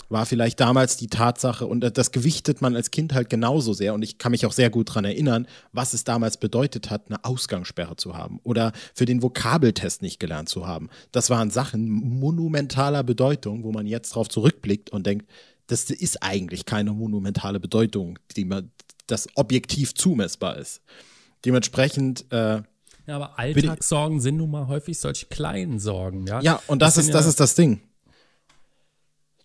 [0.08, 4.02] war vielleicht damals die Tatsache, und das gewichtet man als Kind halt genauso sehr, und
[4.02, 7.96] ich kann mich auch sehr gut daran erinnern, was es damals bedeutet hat, eine Ausgangssperre
[7.96, 10.88] zu haben oder für den Vokabeltest nicht gelernt zu haben.
[11.12, 15.26] Das waren Sachen monumentaler Bedeutung, wo man jetzt drauf zurückblickt und denkt,
[15.66, 18.70] das ist eigentlich keine monumentale Bedeutung, die man,
[19.08, 20.80] das objektiv zumessbar ist.
[21.44, 22.62] Dementsprechend äh,
[23.06, 26.40] ja, aber Alltagssorgen sind nun mal häufig solche kleinen Sorgen, ja.
[26.40, 27.80] Ja, und das, das ist, das ja ist das Ding.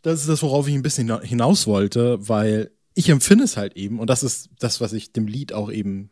[0.01, 3.99] Das ist das, worauf ich ein bisschen hinaus wollte, weil ich empfinde es halt eben,
[3.99, 6.09] und das ist das, was ich dem Lied auch eben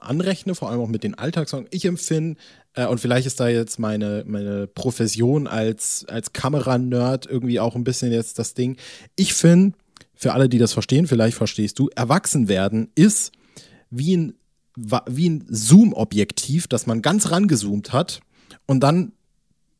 [0.00, 1.68] anrechne, vor allem auch mit den Alltagssorgen.
[1.70, 2.40] Ich empfinde,
[2.74, 7.84] äh, und vielleicht ist da jetzt meine, meine Profession als, als Kameranerd irgendwie auch ein
[7.84, 8.76] bisschen jetzt das Ding.
[9.16, 9.76] Ich finde,
[10.14, 13.32] für alle, die das verstehen, vielleicht verstehst du, erwachsen werden ist
[13.90, 14.34] wie ein
[15.06, 18.20] wie ein Zoom-Objektiv, das man ganz rangezoomt hat
[18.66, 19.12] und dann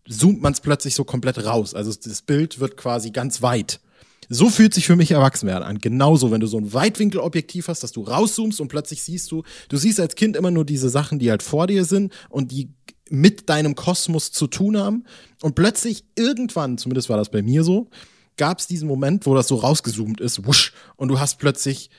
[0.09, 1.75] zoomt man es plötzlich so komplett raus.
[1.75, 3.81] Also das Bild wird quasi ganz weit.
[4.29, 5.79] So fühlt sich für mich Erwachsenwerden an.
[5.79, 9.77] Genauso, wenn du so ein Weitwinkelobjektiv hast, dass du rauszoomst und plötzlich siehst du, du
[9.77, 12.71] siehst als Kind immer nur diese Sachen, die halt vor dir sind und die
[13.11, 15.05] mit deinem Kosmos zu tun haben.
[15.43, 17.91] Und plötzlich irgendwann, zumindest war das bei mir so,
[18.37, 21.91] gab es diesen Moment, wo das so rausgezoomt ist, wusch, und du hast plötzlich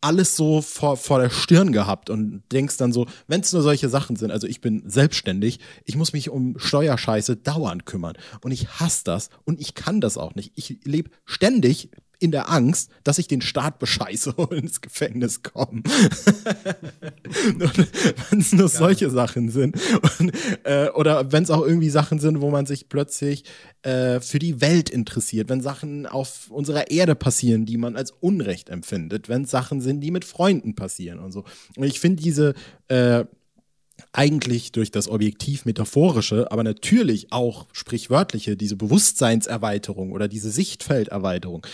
[0.00, 3.88] alles so vor, vor der Stirn gehabt und denkst dann so, wenn es nur solche
[3.88, 8.68] Sachen sind, also ich bin selbstständig, ich muss mich um Steuerscheiße dauernd kümmern und ich
[8.80, 10.52] hasse das und ich kann das auch nicht.
[10.54, 15.82] Ich lebe ständig in der Angst, dass ich den Staat bescheiße und ins Gefängnis komme.
[18.30, 19.76] wenn es nur solche Sachen sind.
[20.18, 20.32] Und,
[20.64, 23.44] äh, oder wenn es auch irgendwie Sachen sind, wo man sich plötzlich
[23.82, 28.68] äh, für die Welt interessiert, wenn Sachen auf unserer Erde passieren, die man als Unrecht
[28.68, 31.44] empfindet, wenn es Sachen sind, die mit Freunden passieren und so.
[31.76, 32.54] Und ich finde diese
[32.88, 33.24] äh,
[34.12, 41.66] eigentlich durch das Objektiv metaphorische, aber natürlich auch sprichwörtliche, diese Bewusstseinserweiterung oder diese Sichtfelderweiterung.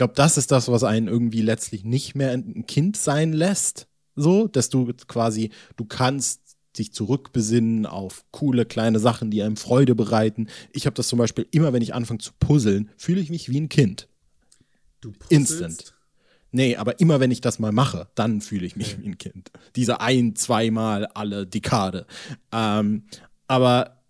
[0.00, 3.86] Ich glaube, das ist das, was einen irgendwie letztlich nicht mehr ein Kind sein lässt.
[4.16, 9.94] So, dass du quasi, du kannst sich zurückbesinnen auf coole kleine Sachen, die einem Freude
[9.94, 10.48] bereiten.
[10.72, 13.60] Ich habe das zum Beispiel immer, wenn ich anfange zu puzzeln, fühle ich mich wie
[13.60, 14.08] ein Kind.
[15.02, 15.60] Du puzzelst?
[15.60, 15.94] Instant.
[16.50, 19.02] Nee, aber immer wenn ich das mal mache, dann fühle ich mich okay.
[19.02, 19.50] wie ein Kind.
[19.76, 22.06] Diese ein, zweimal alle Dekade.
[22.52, 23.04] Ähm,
[23.48, 24.02] aber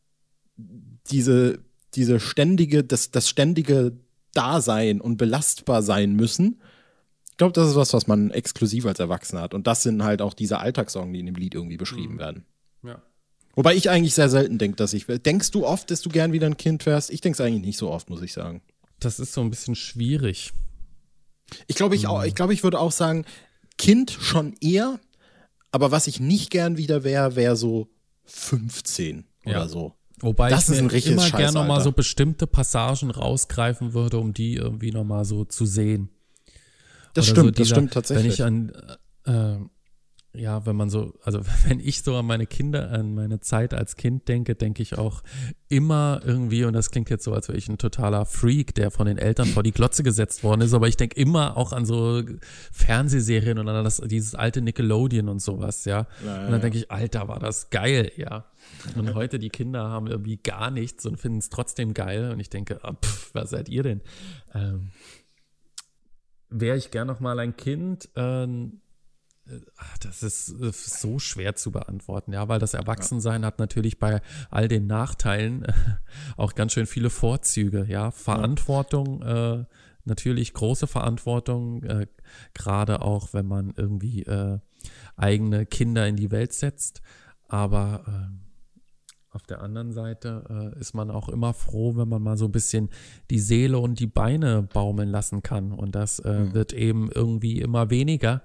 [1.11, 1.59] diese,
[1.97, 3.99] diese ständige, das, das ständige
[4.35, 6.61] Dasein und belastbar sein müssen,
[7.31, 9.55] ich glaube, das ist was, was man exklusiv als Erwachsener hat.
[9.55, 12.19] Und das sind halt auch diese Alltagssorgen, die in dem Lied irgendwie beschrieben mhm.
[12.19, 12.45] werden.
[12.83, 13.03] Ja.
[13.55, 15.07] Wobei ich eigentlich sehr selten denke, dass ich.
[15.07, 17.11] Denkst du oft, dass du gern wieder ein Kind wärst?
[17.11, 18.61] Ich denke es eigentlich nicht so oft, muss ich sagen.
[18.99, 20.53] Das ist so ein bisschen schwierig.
[21.67, 23.25] Ich glaube, ich, auch, ich, glaub, ich würde auch sagen,
[23.79, 25.01] Kind schon eher,
[25.73, 27.89] aber was ich nicht gern wieder wäre, wäre so
[28.27, 29.53] 15 ja.
[29.53, 29.95] oder so.
[30.23, 34.55] Wobei das ich ist ein immer gerne nochmal so bestimmte Passagen rausgreifen würde, um die
[34.55, 36.11] irgendwie nochmal so zu sehen.
[37.15, 38.25] Das oder stimmt, so dieser, das stimmt tatsächlich.
[38.25, 38.73] Wenn ich an,
[39.25, 39.65] äh,
[40.33, 43.97] ja, wenn man so, also wenn ich so an meine Kinder, an meine Zeit als
[43.97, 45.23] Kind denke, denke ich auch
[45.69, 49.07] immer irgendwie, und das klingt jetzt so, als wäre ich ein totaler Freak, der von
[49.07, 52.23] den Eltern vor die Glotze gesetzt worden ist, aber ich denke immer auch an so
[52.73, 56.07] Fernsehserien und an das, dieses alte Nickelodeon und sowas, ja.
[56.25, 58.47] ja und dann denke ich, Alter, war das geil, ja.
[58.97, 62.31] Und heute die Kinder haben irgendwie gar nichts und finden es trotzdem geil.
[62.33, 64.01] Und ich denke, ah, pff, was seid ihr denn?
[64.55, 64.91] Ähm,
[66.49, 68.09] Wäre ich gern noch mal ein Kind?
[68.17, 68.81] Ähm,
[70.03, 73.49] das ist so schwer zu beantworten, ja, weil das Erwachsensein ja.
[73.49, 75.67] hat natürlich bei all den Nachteilen
[76.37, 78.11] auch ganz schön viele Vorzüge, ja.
[78.11, 79.65] Verantwortung, äh,
[80.05, 82.07] natürlich große Verantwortung, äh,
[82.55, 84.59] gerade auch wenn man irgendwie äh,
[85.17, 87.03] eigene Kinder in die Welt setzt.
[87.49, 88.51] Aber äh,
[89.33, 92.53] auf der anderen Seite äh, ist man auch immer froh, wenn man mal so ein
[92.53, 92.89] bisschen
[93.31, 95.73] die Seele und die Beine baumeln lassen kann.
[95.73, 96.55] Und das äh, mhm.
[96.55, 98.43] wird eben irgendwie immer weniger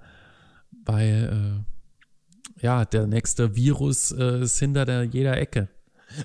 [0.86, 1.64] weil
[2.58, 5.68] äh, ja, der nächste Virus äh, ist hinter der, jeder Ecke.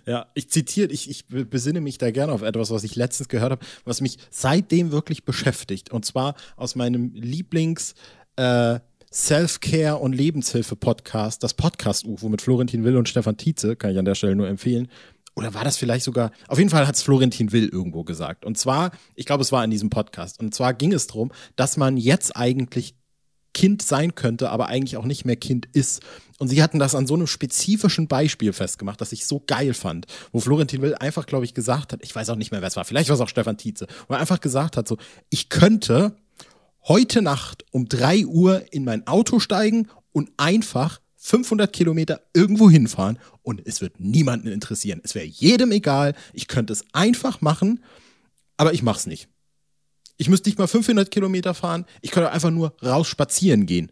[0.06, 3.52] Ja, ich zitiere, ich, ich besinne mich da gerne auf etwas, was ich letztens gehört
[3.52, 5.91] habe, was mich seitdem wirklich beschäftigt.
[5.91, 7.95] Und zwar aus meinem Lieblings-
[8.36, 8.80] äh,
[10.00, 14.38] und Lebenshilfe-Podcast, das Podcast-UFO mit Florentin Will und Stefan Tietze, kann ich an der Stelle
[14.38, 14.88] nur empfehlen.
[15.36, 18.45] Oder war das vielleicht sogar, auf jeden Fall hat es Florentin Will irgendwo gesagt.
[18.45, 20.39] Und zwar, ich glaube, es war in diesem Podcast.
[20.39, 22.95] Und zwar ging es darum, dass man jetzt eigentlich
[23.54, 26.02] Kind sein könnte, aber eigentlich auch nicht mehr Kind ist.
[26.40, 30.08] Und sie hatten das an so einem spezifischen Beispiel festgemacht, das ich so geil fand,
[30.32, 32.76] wo Florentin Will einfach, glaube ich, gesagt hat, ich weiß auch nicht mehr, wer es
[32.76, 34.98] war, vielleicht war es auch Stefan Tietze, wo er einfach gesagt hat, so,
[35.30, 36.16] ich könnte
[36.88, 43.20] heute Nacht um drei Uhr in mein Auto steigen und einfach 500 Kilometer irgendwo hinfahren
[43.44, 45.02] und es wird niemanden interessieren.
[45.04, 46.16] Es wäre jedem egal.
[46.34, 47.84] Ich könnte es einfach machen,
[48.58, 49.30] aber ich mach's nicht.
[50.17, 51.86] Ich müsste nicht mal 500 Kilometer fahren.
[52.02, 53.91] Ich könnte einfach nur raus spazieren gehen.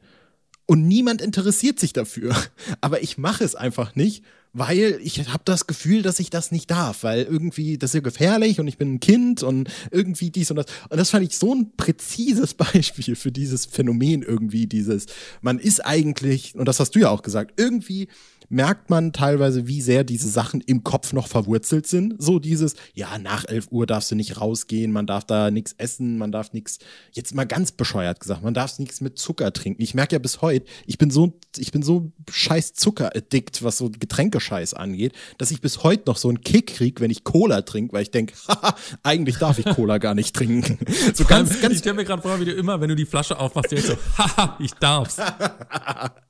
[0.65, 2.35] Und niemand interessiert sich dafür.
[2.81, 6.71] Aber ich mache es einfach nicht, weil ich habe das Gefühl, dass ich das nicht
[6.71, 10.49] darf, weil irgendwie das ist ja gefährlich und ich bin ein Kind und irgendwie dies
[10.49, 10.65] und das.
[10.89, 15.05] Und das fand ich so ein präzises Beispiel für dieses Phänomen irgendwie, dieses,
[15.41, 18.07] man ist eigentlich, und das hast du ja auch gesagt, irgendwie
[18.49, 22.15] merkt man teilweise, wie sehr diese Sachen im Kopf noch verwurzelt sind.
[22.17, 26.17] So dieses, ja, nach 11 Uhr darfst du nicht rausgehen, man darf da nichts essen,
[26.17, 26.79] man darf nichts,
[27.11, 29.81] jetzt mal ganz bescheuert gesagt, man darf nichts mit Zucker trinken.
[29.81, 33.89] Ich merke ja bis heute, ich bin so, ich bin so scheiß Zuckeraddikt, was so
[33.89, 37.93] Getränkescheiß angeht, dass ich bis heute noch so einen Kick krieg, wenn ich Cola trinke,
[37.93, 40.79] weil ich denke, haha, eigentlich darf ich Cola gar nicht trinken.
[41.13, 43.37] So ganz, ganz ich stelle mir gerade vor, wie du immer, wenn du die Flasche
[43.39, 45.17] aufmachst, direkt so, haha, ich darf's.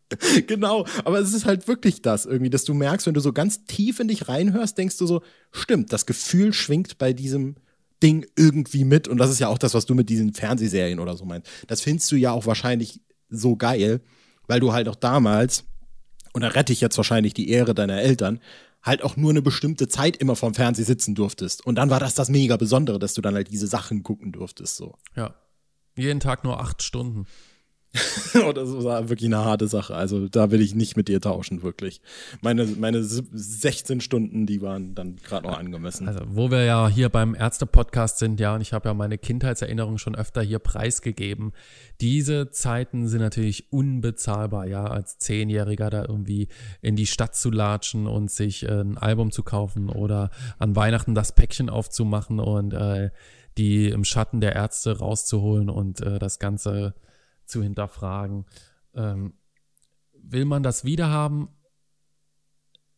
[0.47, 3.65] genau, aber es ist halt wirklich das irgendwie, dass du merkst, wenn du so ganz
[3.65, 7.55] tief in dich reinhörst, denkst du so, stimmt, das Gefühl schwingt bei diesem
[8.01, 11.15] Ding irgendwie mit und das ist ja auch das, was du mit diesen Fernsehserien oder
[11.15, 11.49] so meinst.
[11.67, 14.01] Das findest du ja auch wahrscheinlich so geil,
[14.47, 15.65] weil du halt auch damals,
[16.33, 18.39] und da rette ich jetzt wahrscheinlich die Ehre deiner Eltern,
[18.81, 21.65] halt auch nur eine bestimmte Zeit immer vorm Fernseh sitzen durftest.
[21.65, 24.77] Und dann war das das mega Besondere, dass du dann halt diese Sachen gucken durftest,
[24.77, 24.95] so.
[25.15, 25.35] Ja.
[25.97, 27.27] Jeden Tag nur acht Stunden.
[28.53, 29.95] das war wirklich eine harte Sache.
[29.95, 32.01] Also da will ich nicht mit dir tauschen, wirklich.
[32.41, 36.07] Meine, meine 16 Stunden, die waren dann gerade noch angemessen.
[36.07, 39.97] Also wo wir ja hier beim Ärzte-Podcast sind, ja, und ich habe ja meine Kindheitserinnerungen
[39.97, 41.51] schon öfter hier preisgegeben.
[41.99, 46.47] Diese Zeiten sind natürlich unbezahlbar, ja, als Zehnjähriger da irgendwie
[46.81, 51.15] in die Stadt zu latschen und sich äh, ein Album zu kaufen oder an Weihnachten
[51.15, 53.09] das Päckchen aufzumachen und äh,
[53.57, 56.93] die im Schatten der Ärzte rauszuholen und äh, das Ganze
[57.49, 58.45] zu hinterfragen.
[58.93, 59.33] Ähm,
[60.13, 61.49] will man das wiederhaben?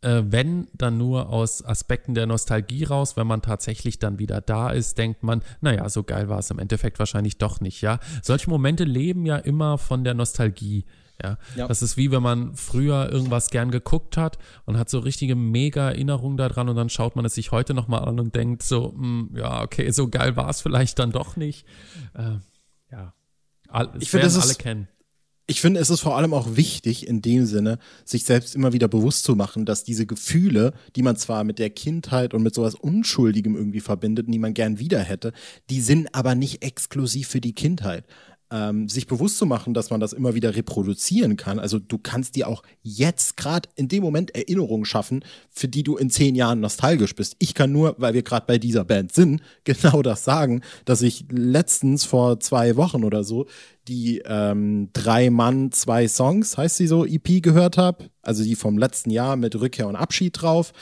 [0.01, 3.17] Äh, wenn, dann nur aus Aspekten der Nostalgie raus.
[3.17, 6.57] Wenn man tatsächlich dann wieder da ist, denkt man, naja, so geil war es im
[6.57, 7.99] Endeffekt wahrscheinlich doch nicht, ja.
[8.23, 10.85] Solche Momente leben ja immer von der Nostalgie.
[11.21, 11.37] Ja?
[11.55, 11.67] ja.
[11.67, 15.89] Das ist wie wenn man früher irgendwas gern geguckt hat und hat so richtige mega
[15.89, 18.97] Erinnerungen daran und dann schaut man es sich heute nochmal an und denkt so, mh,
[18.97, 21.67] hm, ja, okay, so geil war es vielleicht dann doch nicht.
[22.15, 22.39] Äh,
[22.91, 23.13] ja.
[23.71, 24.87] All, ich finde, es alle kennen.
[25.47, 28.87] Ich finde, es ist vor allem auch wichtig, in dem Sinne, sich selbst immer wieder
[28.87, 32.73] bewusst zu machen, dass diese Gefühle, die man zwar mit der Kindheit und mit sowas
[32.73, 35.33] Unschuldigem irgendwie verbindet, die man gern wieder hätte,
[35.69, 38.05] die sind aber nicht exklusiv für die Kindheit
[38.51, 41.57] ähm, sich bewusst zu machen, dass man das immer wieder reproduzieren kann.
[41.57, 45.95] Also du kannst dir auch jetzt gerade in dem Moment Erinnerungen schaffen, für die du
[45.95, 47.35] in zehn Jahren nostalgisch bist.
[47.39, 51.25] Ich kann nur, weil wir gerade bei dieser Band sind, genau das sagen, dass ich
[51.31, 53.47] letztens vor zwei Wochen oder so
[53.87, 58.09] die ähm, drei Mann, zwei Songs, heißt sie so, EP gehört habe.
[58.21, 60.73] Also die vom letzten Jahr mit Rückkehr und Abschied drauf.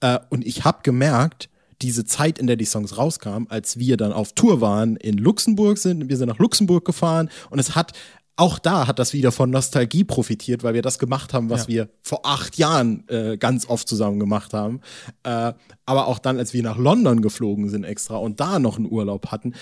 [0.00, 1.50] Äh, und ich habe gemerkt,
[1.82, 5.78] diese Zeit, in der die Songs rauskamen, als wir dann auf Tour waren in Luxemburg
[5.78, 7.92] sind, wir sind nach Luxemburg gefahren und es hat
[8.38, 11.68] auch da hat das wieder von Nostalgie profitiert, weil wir das gemacht haben, was ja.
[11.68, 14.80] wir vor acht Jahren äh, ganz oft zusammen gemacht haben.
[15.22, 15.54] Äh,
[15.86, 19.28] aber auch dann, als wir nach London geflogen sind extra und da noch einen Urlaub
[19.30, 19.54] hatten,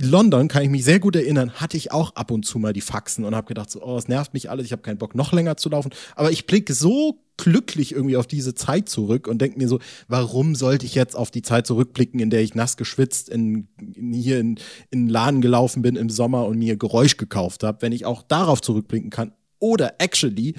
[0.00, 2.80] London kann ich mich sehr gut erinnern, hatte ich auch ab und zu mal die
[2.80, 5.32] Faxen und habe gedacht, so, oh, es nervt mich alles, ich habe keinen Bock, noch
[5.32, 5.90] länger zu laufen.
[6.16, 10.54] Aber ich blicke so glücklich irgendwie auf diese Zeit zurück und denke mir so, warum
[10.54, 14.40] sollte ich jetzt auf die Zeit zurückblicken, in der ich nass geschwitzt in, in hier
[14.40, 14.58] in,
[14.90, 18.22] in den Laden gelaufen bin im Sommer und mir Geräusch gekauft habe, wenn ich auch
[18.22, 20.54] darauf zurückblicken kann oder actually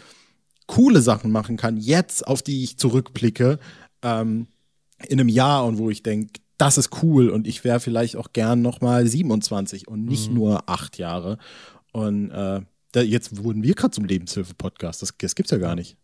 [0.67, 3.59] coole Sachen machen kann, jetzt auf die ich zurückblicke,
[4.03, 4.47] ähm,
[5.07, 8.33] in einem Jahr und wo ich denke, das ist cool und ich wäre vielleicht auch
[8.33, 10.35] gern nochmal 27 und nicht mhm.
[10.35, 11.39] nur acht Jahre.
[11.91, 15.01] Und äh, da, jetzt wurden wir gerade zum Lebenshilfe-Podcast.
[15.01, 15.97] Das, das gibt's ja gar nicht.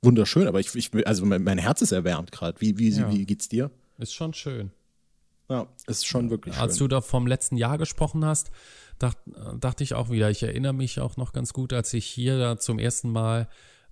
[0.00, 2.58] Wunderschön, aber ich, ich also mein, mein Herz ist erwärmt gerade.
[2.58, 3.12] Wie, wie, ja.
[3.12, 3.70] wie geht's dir?
[3.98, 4.70] Ist schon schön.
[5.50, 6.62] Ja, ist schon wirklich schön.
[6.62, 8.50] Als du da vom letzten Jahr gesprochen hast,
[8.98, 9.18] dacht,
[9.60, 12.56] dachte ich auch wieder, ich erinnere mich auch noch ganz gut, als ich hier da
[12.56, 13.46] zum ersten Mal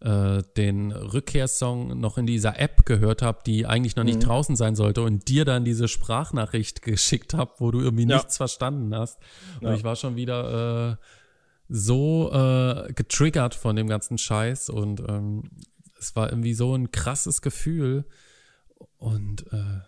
[0.04, 4.26] äh, den Rückkehrsong noch in dieser App gehört habe, die eigentlich noch nicht mhm.
[4.26, 8.16] draußen sein sollte und dir dann diese Sprachnachricht geschickt habe, wo du irgendwie ja.
[8.16, 9.18] nichts verstanden hast.
[9.60, 9.74] Und ja.
[9.74, 11.04] ich war schon wieder äh,
[11.68, 15.50] so äh, getriggert von dem ganzen Scheiß und ähm,
[15.98, 18.04] es war irgendwie so ein krasses Gefühl
[18.98, 19.80] und äh,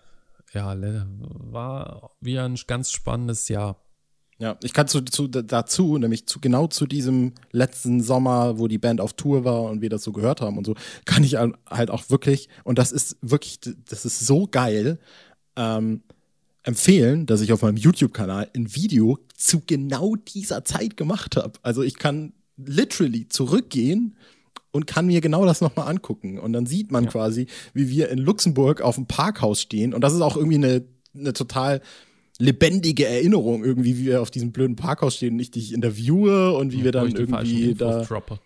[0.55, 3.86] ja, war wie ein ganz spannendes Jahr.
[4.38, 8.77] Ja, ich kann zu, zu, dazu, nämlich zu, genau zu diesem letzten Sommer, wo die
[8.77, 10.75] Band auf Tour war und wir das so gehört haben und so,
[11.07, 14.99] kann ich halt auch wirklich, und das ist wirklich, das ist so geil,
[15.57, 16.03] ähm,
[16.64, 21.53] empfehlen, dass ich auf meinem YouTube-Kanal ein Video zu genau dieser Zeit gemacht habe.
[21.62, 24.16] Also ich kann literally zurückgehen
[24.70, 26.38] und kann mir genau das nochmal angucken.
[26.38, 27.11] Und dann sieht man ja.
[27.11, 29.94] quasi, wie wir in Luxemburg auf dem Parkhaus stehen.
[29.94, 31.81] Und das ist auch irgendwie eine, eine total
[32.38, 36.72] lebendige Erinnerung irgendwie, wie wir auf diesem blöden Parkhaus stehen und ich dich interviewe und
[36.72, 38.03] wie wir dann irgendwie da.
[38.03, 38.38] Droppe.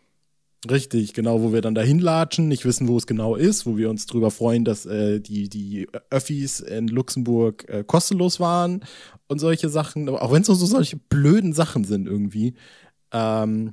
[0.71, 3.89] Richtig, genau, wo wir dann dahin latschen, nicht wissen, wo es genau ist, wo wir
[3.89, 8.85] uns drüber freuen, dass äh, die, die Öffis in Luxemburg äh, kostenlos waren
[9.27, 12.53] und solche Sachen, aber auch wenn es so, so solche blöden Sachen sind irgendwie.
[13.11, 13.73] Ähm,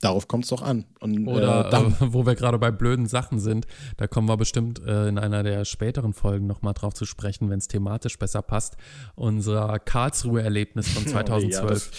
[0.00, 0.84] Darauf kommt es doch an.
[1.00, 4.80] Und, Oder äh, äh, wo wir gerade bei blöden Sachen sind, da kommen wir bestimmt
[4.86, 8.76] äh, in einer der späteren Folgen nochmal drauf zu sprechen, wenn es thematisch besser passt.
[9.14, 11.46] Unser Karlsruhe-Erlebnis von 2012.
[11.56, 11.90] Oh, ja, das,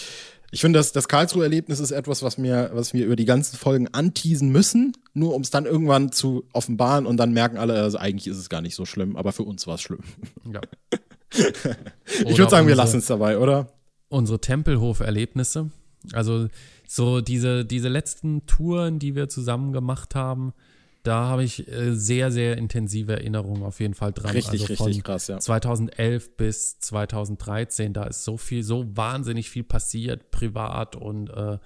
[0.52, 3.88] ich finde, das, das Karlsruhe-Erlebnis ist etwas, was, mir, was wir über die ganzen Folgen
[3.90, 8.28] anteasen müssen, nur um es dann irgendwann zu offenbaren und dann merken alle, also eigentlich
[8.28, 10.00] ist es gar nicht so schlimm, aber für uns war es schlimm.
[10.52, 10.62] Ja.
[12.26, 13.74] ich würde sagen, wir lassen es dabei, oder?
[14.08, 15.70] Unsere Tempelhof-Erlebnisse.
[16.14, 16.48] Also
[16.88, 20.54] so diese, diese letzten Touren, die wir zusammen gemacht haben,
[21.04, 24.32] da habe ich äh, sehr, sehr intensive Erinnerungen auf jeden Fall dran.
[24.32, 25.39] Richtig, also richtig krass, ja.
[25.39, 31.59] 2011 bis 2013, da ist so viel, so wahnsinnig viel passiert, privat und äh,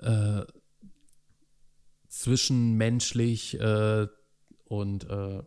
[0.00, 0.44] äh,
[2.08, 4.06] zwischenmenschlich äh,
[4.64, 5.42] und äh,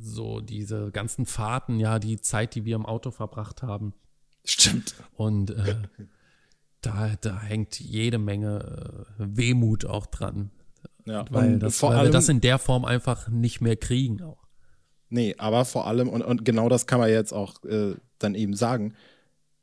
[0.00, 3.92] so diese ganzen Fahrten, ja, die Zeit, die wir im Auto verbracht haben.
[4.44, 4.94] Stimmt.
[5.12, 5.76] Und äh,
[6.86, 10.50] da, da hängt jede Menge äh, Wehmut auch dran.
[11.06, 14.42] Ja, weil, das, weil wir allem- das in der Form einfach nicht mehr kriegen auch.
[15.10, 18.54] Nee, aber vor allem, und, und genau das kann man jetzt auch äh, dann eben
[18.54, 18.94] sagen,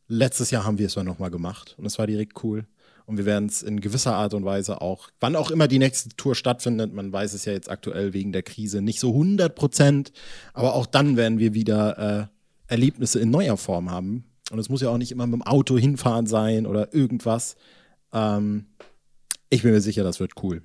[0.07, 2.65] letztes Jahr haben wir es ja nochmal gemacht und es war direkt cool.
[3.07, 6.09] Und wir werden es in gewisser Art und Weise auch, wann auch immer die nächste
[6.15, 10.13] Tour stattfindet, man weiß es ja jetzt aktuell wegen der Krise nicht so 100 Prozent,
[10.53, 12.28] aber auch dann werden wir wieder äh,
[12.67, 14.26] Erlebnisse in neuer Form haben.
[14.52, 17.56] Und es muss ja auch nicht immer mit dem Auto hinfahren sein oder irgendwas.
[18.14, 18.68] Ähm,
[19.49, 20.62] ich bin mir sicher, das wird cool.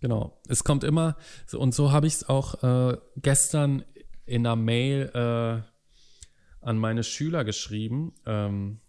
[0.00, 0.40] Genau.
[0.48, 1.16] Es kommt immer,
[1.52, 3.84] und so habe ich es auch äh, gestern
[4.26, 5.62] in einer Mail äh,
[6.64, 8.14] an meine Schüler geschrieben.
[8.26, 8.80] Ähm,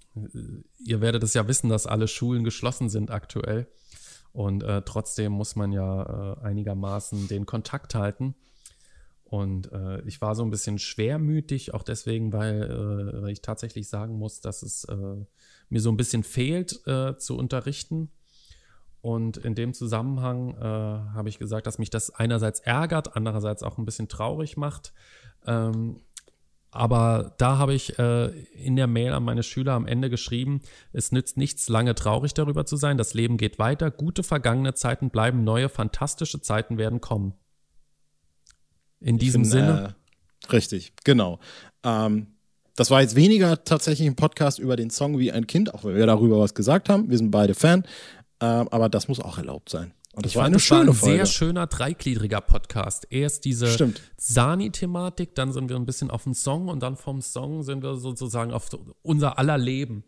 [0.79, 3.67] ihr werdet es ja wissen, dass alle Schulen geschlossen sind aktuell.
[4.31, 8.35] Und äh, trotzdem muss man ja äh, einigermaßen den Kontakt halten.
[9.33, 14.15] Und äh, ich war so ein bisschen schwermütig, auch deswegen, weil, äh, ich tatsächlich sagen
[14.19, 15.25] muss, dass es äh,
[15.69, 18.11] mir so ein bisschen fehlt äh, zu unterrichten.
[19.01, 23.79] Und in dem Zusammenhang äh, habe ich gesagt, dass mich das einerseits ärgert, andererseits auch
[23.79, 24.93] ein bisschen traurig macht.
[25.47, 26.01] Ähm,
[26.69, 30.61] aber da habe ich äh, in der Mail an meine Schüler am Ende geschrieben,
[30.91, 32.99] es nützt nichts, lange traurig darüber zu sein.
[32.99, 33.89] Das Leben geht weiter.
[33.89, 37.33] Gute vergangene Zeiten bleiben, neue fantastische Zeiten werden kommen.
[39.03, 39.95] In diesem bin, Sinne.
[40.47, 41.39] Äh, richtig, genau.
[41.83, 42.27] Ähm,
[42.75, 45.95] das war jetzt weniger tatsächlich ein Podcast über den Song wie ein Kind, auch wenn
[45.95, 47.09] wir darüber was gesagt haben.
[47.09, 47.83] Wir sind beide Fan.
[48.39, 49.93] Ähm, aber das muss auch erlaubt sein.
[50.15, 51.15] Und das ich war fand, eine es war schöne ein Folge.
[51.15, 53.07] sehr schöner dreigliedriger Podcast.
[53.09, 53.93] Erst diese.
[54.17, 57.95] Sani-Thematik, dann sind wir ein bisschen auf den Song und dann vom Song sind wir
[57.95, 58.69] sozusagen auf
[59.01, 60.03] unser aller Leben.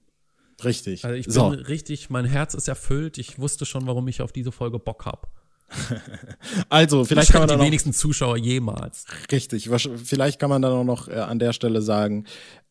[0.64, 1.04] Richtig.
[1.06, 3.18] Also ich bin so, richtig, mein Herz ist erfüllt.
[3.18, 5.28] Ich wusste schon, warum ich auf diese Folge Bock habe.
[6.70, 9.06] also vielleicht kann man die auch, wenigsten Zuschauer jemals.
[9.32, 12.26] richtig, vielleicht kann man dann auch noch äh, an der Stelle sagen,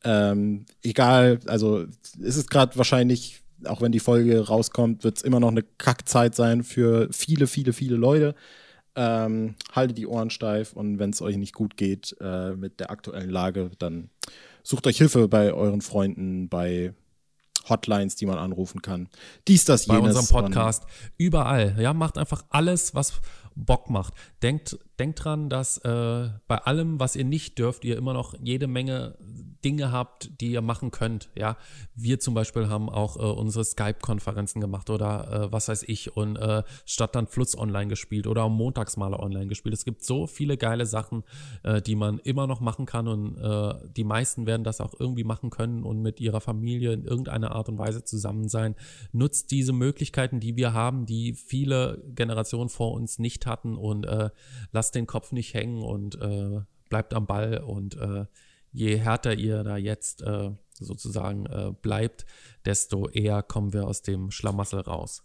[0.05, 1.87] ähm, egal, also
[2.23, 6.35] es ist gerade wahrscheinlich, auch wenn die Folge rauskommt, wird es immer noch eine Kackzeit
[6.35, 8.35] sein für viele, viele, viele Leute.
[8.97, 12.91] Ähm, haltet die Ohren steif und wenn es euch nicht gut geht äh, mit der
[12.91, 14.09] aktuellen Lage, dann
[14.63, 16.95] sucht euch Hilfe bei euren Freunden, bei
[17.69, 19.09] Hotlines, die man anrufen kann.
[19.49, 20.17] Dies, das, Bei jenes.
[20.17, 20.85] unserem Podcast.
[21.17, 21.77] Überall.
[21.79, 23.21] Ja, macht einfach alles, was
[23.55, 24.15] Bock macht.
[24.43, 28.67] Denkt, denkt dran, dass äh, bei allem, was ihr nicht dürft, ihr immer noch jede
[28.67, 29.17] Menge
[29.65, 31.31] Dinge habt, die ihr machen könnt.
[31.35, 31.57] Ja,
[31.95, 36.37] wir zum Beispiel haben auch äh, unsere Skype-Konferenzen gemacht oder äh, was weiß ich und
[36.37, 39.75] äh, statt dann Fluss online gespielt oder Montagsmaler online gespielt.
[39.75, 41.25] Es gibt so viele geile Sachen,
[41.63, 45.25] äh, die man immer noch machen kann und äh, die meisten werden das auch irgendwie
[45.25, 48.75] machen können und mit ihrer Familie in irgendeiner Art und Weise zusammen sein.
[49.13, 54.29] Nutzt diese Möglichkeiten, die wir haben, die viele Generationen vor uns nicht hatten und äh,
[54.73, 58.27] lasst den Kopf nicht hängen und äh, bleibt am Ball und äh,
[58.73, 62.27] je härter ihr da jetzt äh, sozusagen äh, bleibt,
[62.65, 65.23] desto eher kommen wir aus dem Schlamassel raus.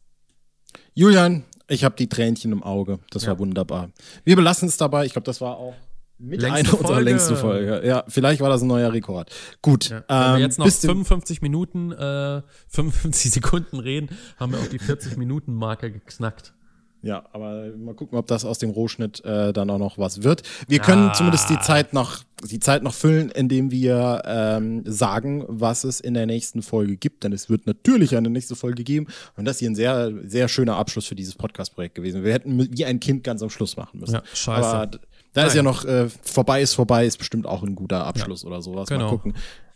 [0.94, 3.00] Julian, ich habe die Tränchen im Auge.
[3.12, 3.30] Das Ja.
[3.30, 3.90] war wunderbar.
[4.24, 5.06] Wir belassen es dabei.
[5.06, 5.74] Ich glaube, das war auch
[6.20, 7.04] mit Längste einer unserer Folge.
[7.10, 7.82] längsten Folge.
[7.88, 9.32] Ja, vielleicht war das ein neuer Rekord.
[9.62, 9.90] Gut.
[9.90, 14.52] Ja, wenn wir ähm, jetzt noch bis dem- 55 Minuten, äh, 55 Sekunden reden, haben
[14.52, 16.54] wir auch die 40-Minuten-Marke geknackt.
[17.02, 20.44] Ja, aber mal gucken, ob das aus dem Rohschnitt äh, dann auch noch was wird.
[20.68, 21.14] Wir können Ah.
[21.14, 26.14] zumindest die Zeit noch, die Zeit noch füllen, indem wir ähm, sagen, was es in
[26.14, 27.24] der nächsten Folge gibt.
[27.24, 29.08] Denn es wird natürlich eine nächste Folge geben.
[29.38, 32.24] Und das ist hier ein sehr, sehr schöner Abschluss für dieses Podcast-Projekt gewesen.
[32.26, 34.16] Wir hätten wie ein Kind ganz am Schluss machen müssen.
[34.16, 34.68] Ja, scheiße.
[34.68, 34.92] Aber
[35.34, 35.56] da ist Nein.
[35.58, 38.90] ja noch äh, vorbei ist vorbei, ist bestimmt auch ein guter Abschluss oder sowas.
[38.90, 39.10] Mal Genau.
[39.12, 39.36] gucken.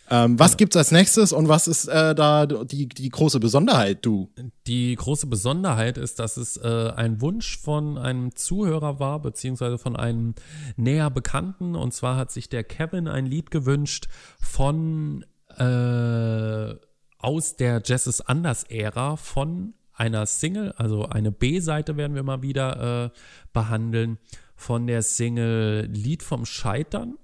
[0.09, 4.29] Ähm, was gibt's als nächstes und was ist äh, da die, die große Besonderheit, du?
[4.67, 9.95] Die große Besonderheit ist, dass es äh, ein Wunsch von einem Zuhörer war, beziehungsweise von
[9.95, 10.35] einem
[10.75, 11.75] näher Bekannten.
[11.75, 14.07] Und zwar hat sich der Kevin ein Lied gewünscht
[14.41, 15.25] von
[15.57, 16.75] äh,
[17.19, 22.41] aus der Jazz is Anders Ära von einer Single, also eine B-Seite werden wir mal
[22.41, 23.09] wieder äh,
[23.53, 24.17] behandeln,
[24.55, 27.15] von der Single Lied vom Scheitern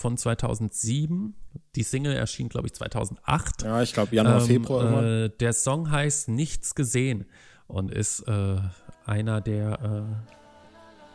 [0.00, 1.34] von 2007.
[1.76, 3.62] Die Single erschien, glaube ich, 2008.
[3.62, 5.02] Ja, ich glaube Januar, Ähm, Februar.
[5.04, 7.26] Äh, der Song heißt Nichts gesehen
[7.66, 8.56] und ist äh,
[9.04, 9.78] einer der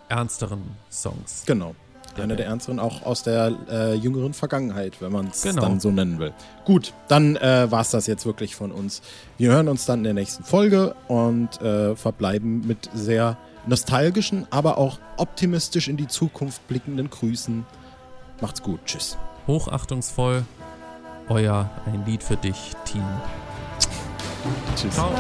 [0.10, 0.62] äh, ernsteren
[0.92, 1.44] Songs.
[1.48, 1.76] Genau.
[2.16, 5.64] Einer der ernsteren, auch aus der äh, jüngeren Vergangenheit, wenn man es Genau.
[5.64, 6.32] dann so nennen will.
[6.64, 9.02] Gut, dann äh, war es das jetzt wirklich von uns.
[9.38, 14.78] Wir hören uns dann in der nächsten Folge und äh, verbleiben mit sehr nostalgischen, aber
[14.78, 17.66] auch optimistisch in die Zukunft blickenden Grüßen.
[18.42, 18.80] Macht's gut.
[18.86, 19.18] Tschüss.
[19.48, 20.44] Hochachtungsvoll,
[21.30, 23.06] euer Ein Lied für dich, Team.
[24.76, 24.94] Tschüss.
[24.94, 25.12] Ciao.